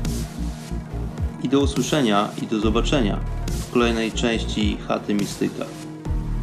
i 1.43 1.49
do 1.49 1.59
usłyszenia 1.59 2.29
i 2.41 2.47
do 2.47 2.59
zobaczenia 2.59 3.19
w 3.47 3.71
kolejnej 3.71 4.11
części 4.11 4.77
Chaty 4.87 5.13
Mistyka. 5.13 5.65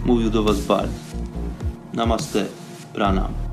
Mówił 0.04 0.30
do 0.30 0.42
Was 0.42 0.60
Bart. 0.60 0.90
Namaste, 1.92 2.46
pranam. 2.94 3.45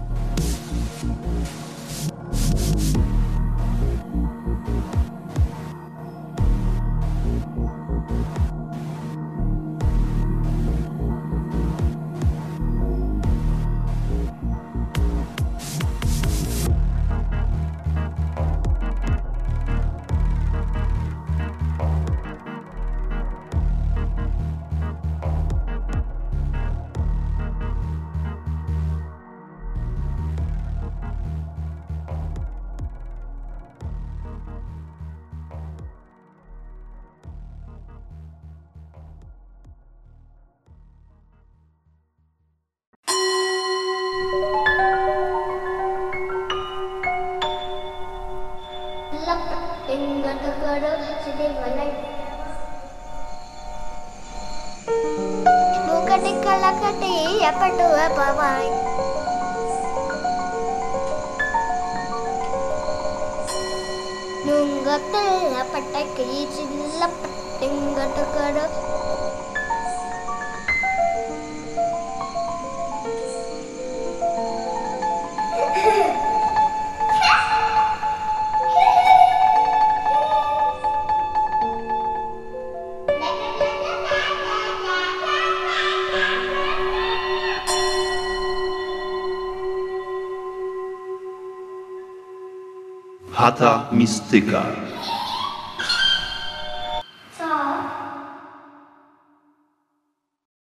Chata 94.33 94.41
Mistyka. 94.41 94.72